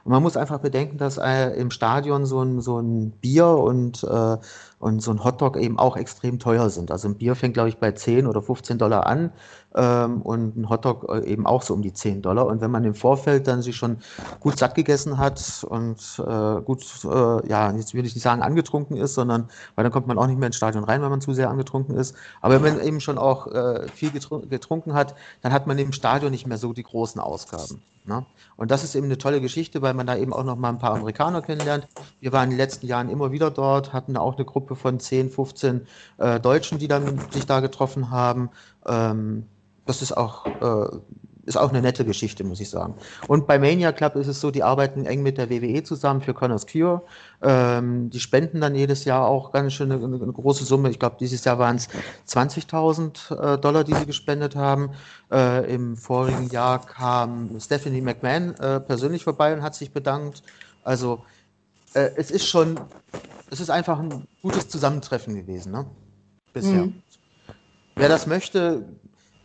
[0.08, 4.02] Und man muss einfach bedenken, dass äh, im Stadion so ein, so ein Bier und,
[4.04, 4.38] äh,
[4.78, 6.90] und so ein Hotdog eben auch extrem teuer sind.
[6.90, 9.32] Also ein Bier fängt, glaube ich, bei 10 oder 15 Dollar an
[9.78, 12.46] ähm, und ein Hotdog äh, eben auch so um die 10 Dollar.
[12.46, 13.98] Und wenn man im Vorfeld dann sich schon
[14.40, 18.96] gut satt gegessen hat und äh, gut, äh, ja, jetzt würde ich nicht sagen angetrunken
[18.96, 21.32] ist, sondern, weil dann kommt man auch nicht mehr ins Stadion rein, wenn man zu
[21.32, 22.16] sehr angetrunken ist.
[22.40, 26.32] Aber wenn man eben schon auch äh, viel getrunken hat, dann hat man im Stadion
[26.32, 27.80] nicht mehr so die großen Ausgaben.
[28.08, 28.24] Ne?
[28.56, 30.78] Und das ist eben eine tolle Geschichte, weil man da eben auch noch mal ein
[30.78, 31.86] paar Amerikaner kennenlernt.
[32.20, 35.30] Wir waren in den letzten Jahren immer wieder dort, hatten auch eine Gruppe von 10,
[35.30, 38.50] 15 äh, Deutschen, die dann sich da getroffen haben.
[38.86, 39.46] Ähm,
[39.88, 40.98] das ist auch, äh,
[41.46, 42.94] ist auch eine nette Geschichte, muss ich sagen.
[43.26, 46.34] Und bei Mania Club ist es so, die arbeiten eng mit der WWE zusammen für
[46.34, 47.02] Connors Cure.
[47.40, 50.90] Ähm, die spenden dann jedes Jahr auch ganz schön eine, eine große Summe.
[50.90, 51.88] Ich glaube, dieses Jahr waren es
[52.28, 54.90] 20.000 äh, Dollar, die sie gespendet haben.
[55.32, 60.42] Äh, Im vorigen Jahr kam Stephanie McMahon äh, persönlich vorbei und hat sich bedankt.
[60.84, 61.24] Also
[61.94, 62.78] äh, es ist schon,
[63.50, 65.86] es ist einfach ein gutes Zusammentreffen gewesen, ne?
[66.52, 66.84] Bisher.
[66.84, 67.02] Mhm.
[67.96, 68.84] Wer das möchte,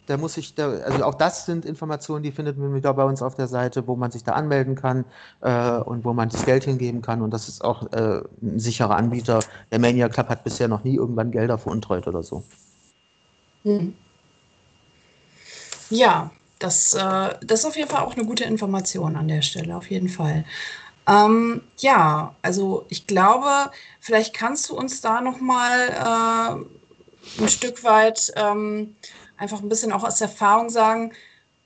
[0.08, 3.22] der muss sich, der, also auch das sind Informationen, die findet man wieder bei uns
[3.22, 5.06] auf der Seite, wo man sich da anmelden kann
[5.42, 7.22] äh, und wo man das Geld hingeben kann.
[7.22, 9.40] Und das ist auch äh, ein sicherer Anbieter.
[9.72, 12.44] Der Mania Club hat bisher noch nie irgendwann Gelder veruntreut oder so.
[13.64, 13.94] Hm.
[15.90, 19.76] Ja, das, äh, das ist auf jeden Fall auch eine gute Information an der Stelle,
[19.76, 20.46] auf jeden Fall.
[21.08, 28.32] Ähm, ja, also ich glaube, vielleicht kannst du uns da nochmal äh, ein Stück weit
[28.36, 28.96] ähm,
[29.38, 31.14] einfach ein bisschen auch aus Erfahrung sagen,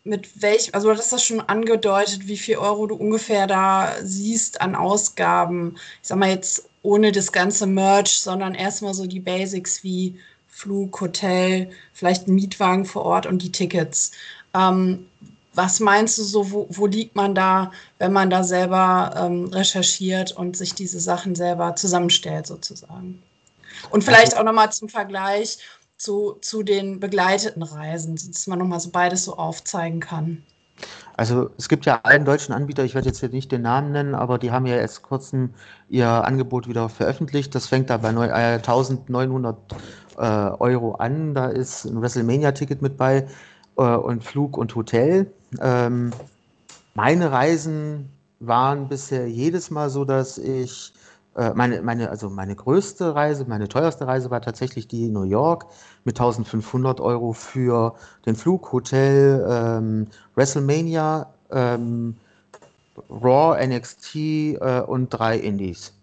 [0.04, 4.62] mit welchem, also du hast das schon angedeutet, wie viel Euro du ungefähr da siehst
[4.62, 5.76] an Ausgaben.
[6.02, 11.02] Ich sag mal jetzt ohne das ganze Merch, sondern erstmal so die Basics wie Flug,
[11.02, 14.14] Hotel, vielleicht ein Mietwagen vor Ort und die Tickets.
[14.56, 15.06] Ähm,
[15.54, 20.32] was meinst du so, wo, wo, liegt man da, wenn man da selber ähm, recherchiert
[20.32, 23.22] und sich diese Sachen selber zusammenstellt sozusagen?
[23.90, 25.58] Und vielleicht also, auch nochmal zum Vergleich
[25.98, 30.44] zu, zu den begleiteten Reisen, dass man nochmal so beides so aufzeigen kann.
[31.16, 34.14] Also es gibt ja einen deutschen Anbieter, ich werde jetzt hier nicht den Namen nennen,
[34.14, 35.56] aber die haben ja erst kurzem
[35.90, 37.56] ihr Angebot wieder veröffentlicht.
[37.56, 39.58] Das fängt da bei 1900
[40.18, 41.34] äh, Euro an.
[41.34, 43.28] Da ist ein WrestleMania-Ticket mit bei
[43.78, 45.32] äh, und Flug und Hotel.
[45.60, 46.12] Ähm,
[46.94, 50.97] meine Reisen waren bisher jedes Mal so, dass ich äh,
[51.54, 55.68] meine, meine, also meine größte Reise, meine teuerste Reise war tatsächlich die in New York
[56.04, 62.16] mit 1500 Euro für den Flug, Hotel, ähm, WrestleMania, ähm,
[63.10, 65.94] Raw, NXT äh, und drei Indies.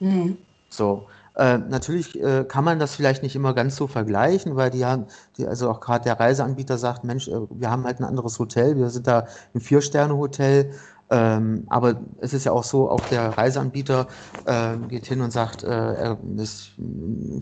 [0.00, 0.36] Mhm.
[0.68, 4.84] So, äh, natürlich äh, kann man das vielleicht nicht immer ganz so vergleichen, weil die
[4.84, 8.38] haben, die, also auch gerade der Reiseanbieter sagt, Mensch, äh, wir haben halt ein anderes
[8.38, 10.72] Hotel, wir sind da im Vier-Sterne-Hotel,
[11.14, 14.08] ähm, aber es ist ja auch so, auch der Reiseanbieter
[14.46, 16.70] äh, geht hin und sagt, äh, es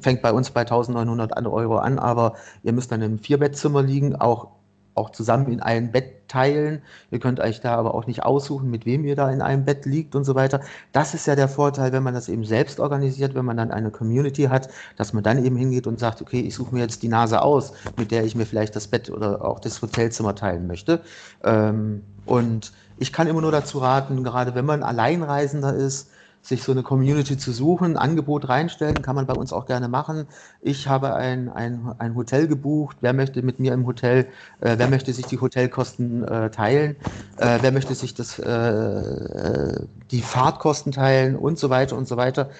[0.02, 4.48] fängt bei uns bei 1900 Euro an, aber ihr müsst dann im Vierbettzimmer liegen, auch
[4.94, 6.82] auch zusammen in einem Bett teilen.
[7.10, 9.86] Ihr könnt euch da aber auch nicht aussuchen, mit wem ihr da in einem Bett
[9.86, 10.60] liegt und so weiter.
[10.92, 13.90] Das ist ja der Vorteil, wenn man das eben selbst organisiert, wenn man dann eine
[13.90, 14.68] Community hat,
[14.98, 17.72] dass man dann eben hingeht und sagt, okay, ich suche mir jetzt die Nase aus,
[17.96, 21.00] mit der ich mir vielleicht das Bett oder auch das Hotelzimmer teilen möchte.
[21.42, 26.08] Ähm, und ich kann immer nur dazu raten, gerade wenn man Alleinreisender ist,
[26.42, 30.26] sich so eine Community zu suchen, Angebot reinstellen, kann man bei uns auch gerne machen.
[30.60, 32.96] Ich habe ein, ein, ein Hotel gebucht.
[33.00, 34.26] Wer möchte mit mir im Hotel,
[34.60, 36.96] äh, wer möchte sich die Hotelkosten äh, teilen?
[37.36, 42.16] Äh, wer möchte sich das, äh, äh, die Fahrtkosten teilen und so weiter und so
[42.16, 42.50] weiter.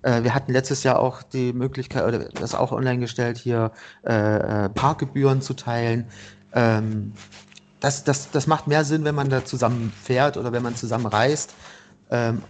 [0.00, 3.70] Äh, wir hatten letztes Jahr auch die Möglichkeit, oder das auch online gestellt, hier
[4.02, 6.06] Parkgebühren zu teilen.
[6.54, 7.12] Ähm,
[7.80, 11.06] das, das, das macht mehr Sinn, wenn man da zusammen fährt oder wenn man zusammen
[11.06, 11.54] reist.
[12.10, 12.42] Ähm,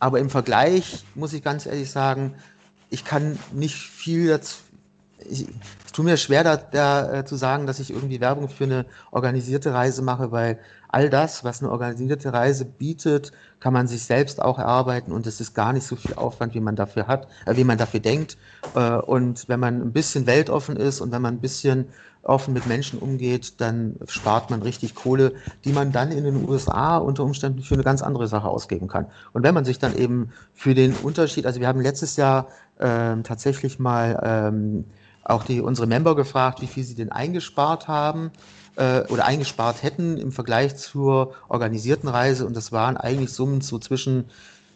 [0.00, 2.34] aber im Vergleich muss ich ganz ehrlich sagen,
[2.90, 4.56] ich kann nicht viel dazu.
[5.24, 5.46] Es
[5.92, 9.72] tut mir schwer, da, da äh, zu sagen, dass ich irgendwie Werbung für eine organisierte
[9.72, 10.58] Reise mache, weil
[10.88, 13.30] all das, was eine organisierte Reise bietet,
[13.60, 16.60] kann man sich selbst auch erarbeiten und es ist gar nicht so viel Aufwand, wie
[16.60, 18.36] man dafür hat, äh, wie man dafür denkt.
[18.74, 21.88] Äh, und wenn man ein bisschen weltoffen ist und wenn man ein bisschen
[22.22, 25.32] offen mit Menschen umgeht, dann spart man richtig Kohle,
[25.64, 29.06] die man dann in den USA unter Umständen für eine ganz andere Sache ausgeben kann.
[29.32, 32.48] Und wenn man sich dann eben für den Unterschied, also wir haben letztes Jahr
[32.80, 34.84] ähm, tatsächlich mal ähm,
[35.24, 38.30] auch die, unsere Member gefragt, wie viel sie denn eingespart haben
[38.76, 42.46] äh, oder eingespart hätten im Vergleich zur organisierten Reise.
[42.46, 44.26] Und das waren eigentlich Summen so zwischen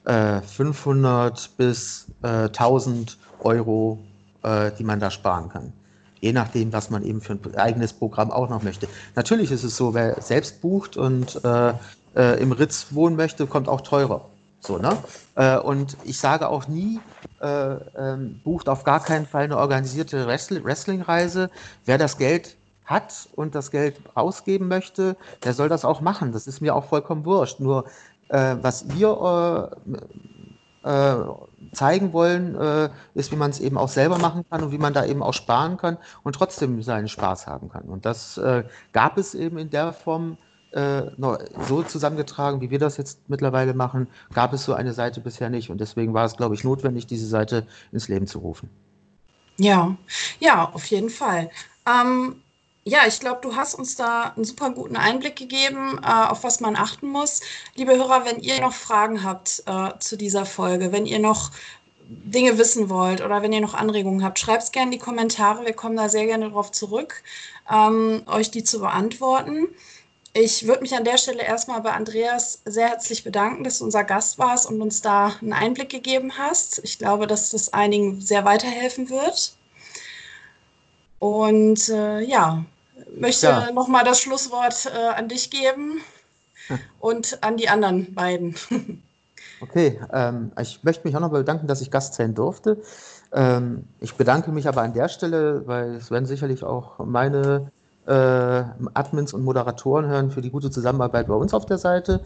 [0.05, 3.99] äh, 500 bis äh, 1000 Euro,
[4.43, 5.73] äh, die man da sparen kann.
[6.21, 8.89] Je nachdem, was man eben für ein eigenes Programm auch noch möchte.
[9.15, 11.73] Natürlich ist es so, wer selbst bucht und äh,
[12.17, 14.29] äh, im Ritz wohnen möchte, kommt auch teurer.
[14.61, 14.97] So, ne?
[15.37, 16.99] Äh, und ich sage auch nie,
[17.41, 21.51] äh, ähm, bucht auf gar keinen Fall eine organisierte Wrestling-Reise.
[21.85, 26.33] Wer das Geld hat und das Geld ausgeben möchte, der soll das auch machen.
[26.33, 27.61] Das ist mir auch vollkommen wurscht.
[27.61, 27.85] Nur
[28.29, 29.71] äh, was wir
[30.87, 31.17] äh,
[31.73, 34.95] zeigen wollen, äh, ist, wie man es eben auch selber machen kann und wie man
[34.95, 37.83] da eben auch sparen kann und trotzdem seinen Spaß haben kann.
[37.83, 38.63] Und das äh,
[38.93, 40.39] gab es eben in der Form
[40.71, 41.03] äh,
[41.69, 45.71] so zusammengetragen, wie wir das jetzt mittlerweile machen, gab es so eine Seite bisher nicht.
[45.71, 48.71] Und deswegen war es, glaube ich, notwendig, diese Seite ins Leben zu rufen.
[49.57, 49.97] Ja,
[50.39, 51.51] ja, auf jeden Fall.
[51.87, 52.43] Ähm,
[52.89, 56.61] ja, ich glaube, du hast uns da einen super guten Einblick gegeben, äh, auf was
[56.61, 57.41] man achten muss.
[57.75, 61.51] Liebe Hörer, wenn ihr noch Fragen habt äh, zu dieser Folge, wenn ihr noch
[62.09, 65.67] Dinge wissen wollt oder wenn ihr noch Anregungen habt, schreibt es gerne in die Kommentare.
[65.67, 67.25] Wir kommen da sehr gerne darauf zurück,
[67.69, 69.67] ähm, euch die zu beantworten.
[70.33, 74.05] Ich würde mich an der Stelle erstmal bei Andreas sehr herzlich bedanken, dass du unser
[74.05, 76.81] Gast warst und uns da einen Einblick gegeben hast.
[76.85, 79.57] Ich glaube, dass das einigen sehr weiterhelfen wird.
[81.19, 82.65] Und äh, ja,
[83.19, 83.73] möchte ja.
[83.73, 86.01] nochmal das Schlusswort äh, an dich geben
[87.01, 88.55] und an die anderen beiden.
[89.59, 92.83] Okay, ähm, ich möchte mich auch noch bedanken, dass ich Gast sein durfte.
[93.33, 97.71] Ähm, ich bedanke mich aber an der Stelle, weil es werden sicherlich auch meine
[98.07, 98.13] äh,
[98.93, 102.21] Admins und Moderatoren hören für die gute Zusammenarbeit bei uns auf der Seite.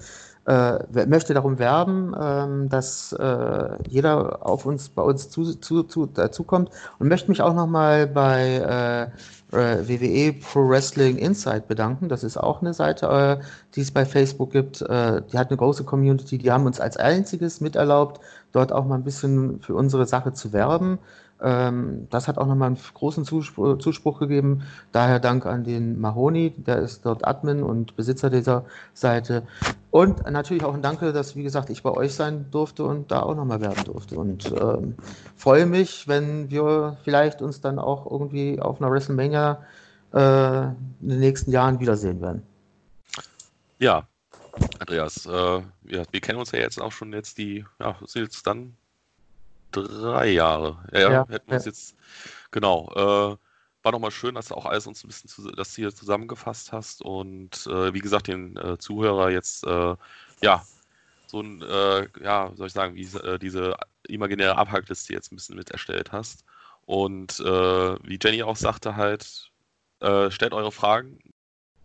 [0.46, 6.06] Äh, möchte darum werben, äh, dass äh, jeder auf uns bei uns zu, zu, zu,
[6.06, 9.10] dazukommt und möchte mich auch nochmal bei
[9.53, 12.09] äh, äh, WWE Pro Wrestling Insight bedanken.
[12.09, 13.44] Das ist auch eine Seite, äh,
[13.74, 14.80] die es bei Facebook gibt.
[14.80, 14.84] die
[15.38, 16.38] hat eine große Community.
[16.38, 18.20] Die haben uns als einziges miterlaubt,
[18.53, 20.98] dort auch mal ein bisschen für unsere Sache zu werben.
[21.42, 24.62] Ähm, das hat auch nochmal einen großen Zuspruch, Zuspruch, gegeben.
[24.92, 29.44] Daher Dank an den Mahoni, der ist dort Admin und Besitzer dieser Seite.
[29.91, 33.22] Und natürlich auch ein Danke, dass, wie gesagt, ich bei euch sein durfte und da
[33.22, 34.16] auch nochmal werben durfte.
[34.16, 34.95] Und ähm,
[35.36, 39.61] freue mich, wenn wir vielleicht uns dann auch irgendwie auf einer WrestleMania
[40.12, 42.43] äh, in den nächsten Jahren wiedersehen werden.
[43.80, 44.07] Ja,
[44.78, 48.47] Andreas, äh, ja, wir kennen uns ja jetzt auch schon jetzt die, ja, sind jetzt
[48.47, 48.76] dann
[49.72, 50.78] drei Jahre.
[50.93, 51.97] Ja, ja hätten wir uns jetzt,
[52.53, 53.32] genau.
[53.32, 53.36] Äh,
[53.83, 57.03] war nochmal schön, dass du auch alles uns ein bisschen zu, das hier zusammengefasst hast
[57.03, 59.97] und äh, wie gesagt, den äh, Zuhörer jetzt, äh,
[60.43, 60.64] ja,
[61.26, 63.76] so ein, äh, ja, soll ich sagen, wie äh, diese
[64.09, 66.45] imaginäre Abhackliste jetzt ein bisschen mit erstellt hast.
[66.87, 69.53] Und wie Jenny auch sagte, halt,
[70.01, 71.20] stellt eure Fragen.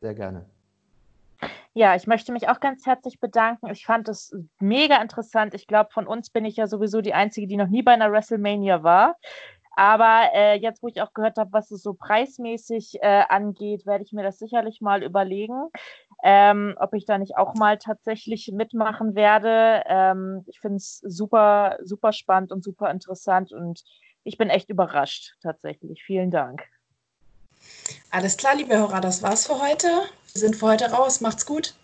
[0.02, 0.50] Sehr gerne.
[1.78, 3.70] Ja, ich möchte mich auch ganz herzlich bedanken.
[3.70, 5.54] Ich fand es mega interessant.
[5.54, 8.12] Ich glaube, von uns bin ich ja sowieso die Einzige, die noch nie bei einer
[8.12, 9.18] WrestleMania war.
[9.76, 14.04] Aber äh, jetzt, wo ich auch gehört habe, was es so preismäßig äh, angeht, werde
[14.04, 15.70] ich mir das sicherlich mal überlegen,
[16.24, 19.84] ähm, ob ich da nicht auch mal tatsächlich mitmachen werde.
[19.88, 23.84] Ähm, ich finde es super, super spannend und super interessant und
[24.24, 26.04] ich bin echt überrascht tatsächlich.
[26.04, 26.64] Vielen Dank.
[28.12, 29.88] Alles klar, liebe Hörer, das war's für heute.
[29.88, 31.22] Wir sind für heute raus.
[31.22, 31.76] Macht's gut.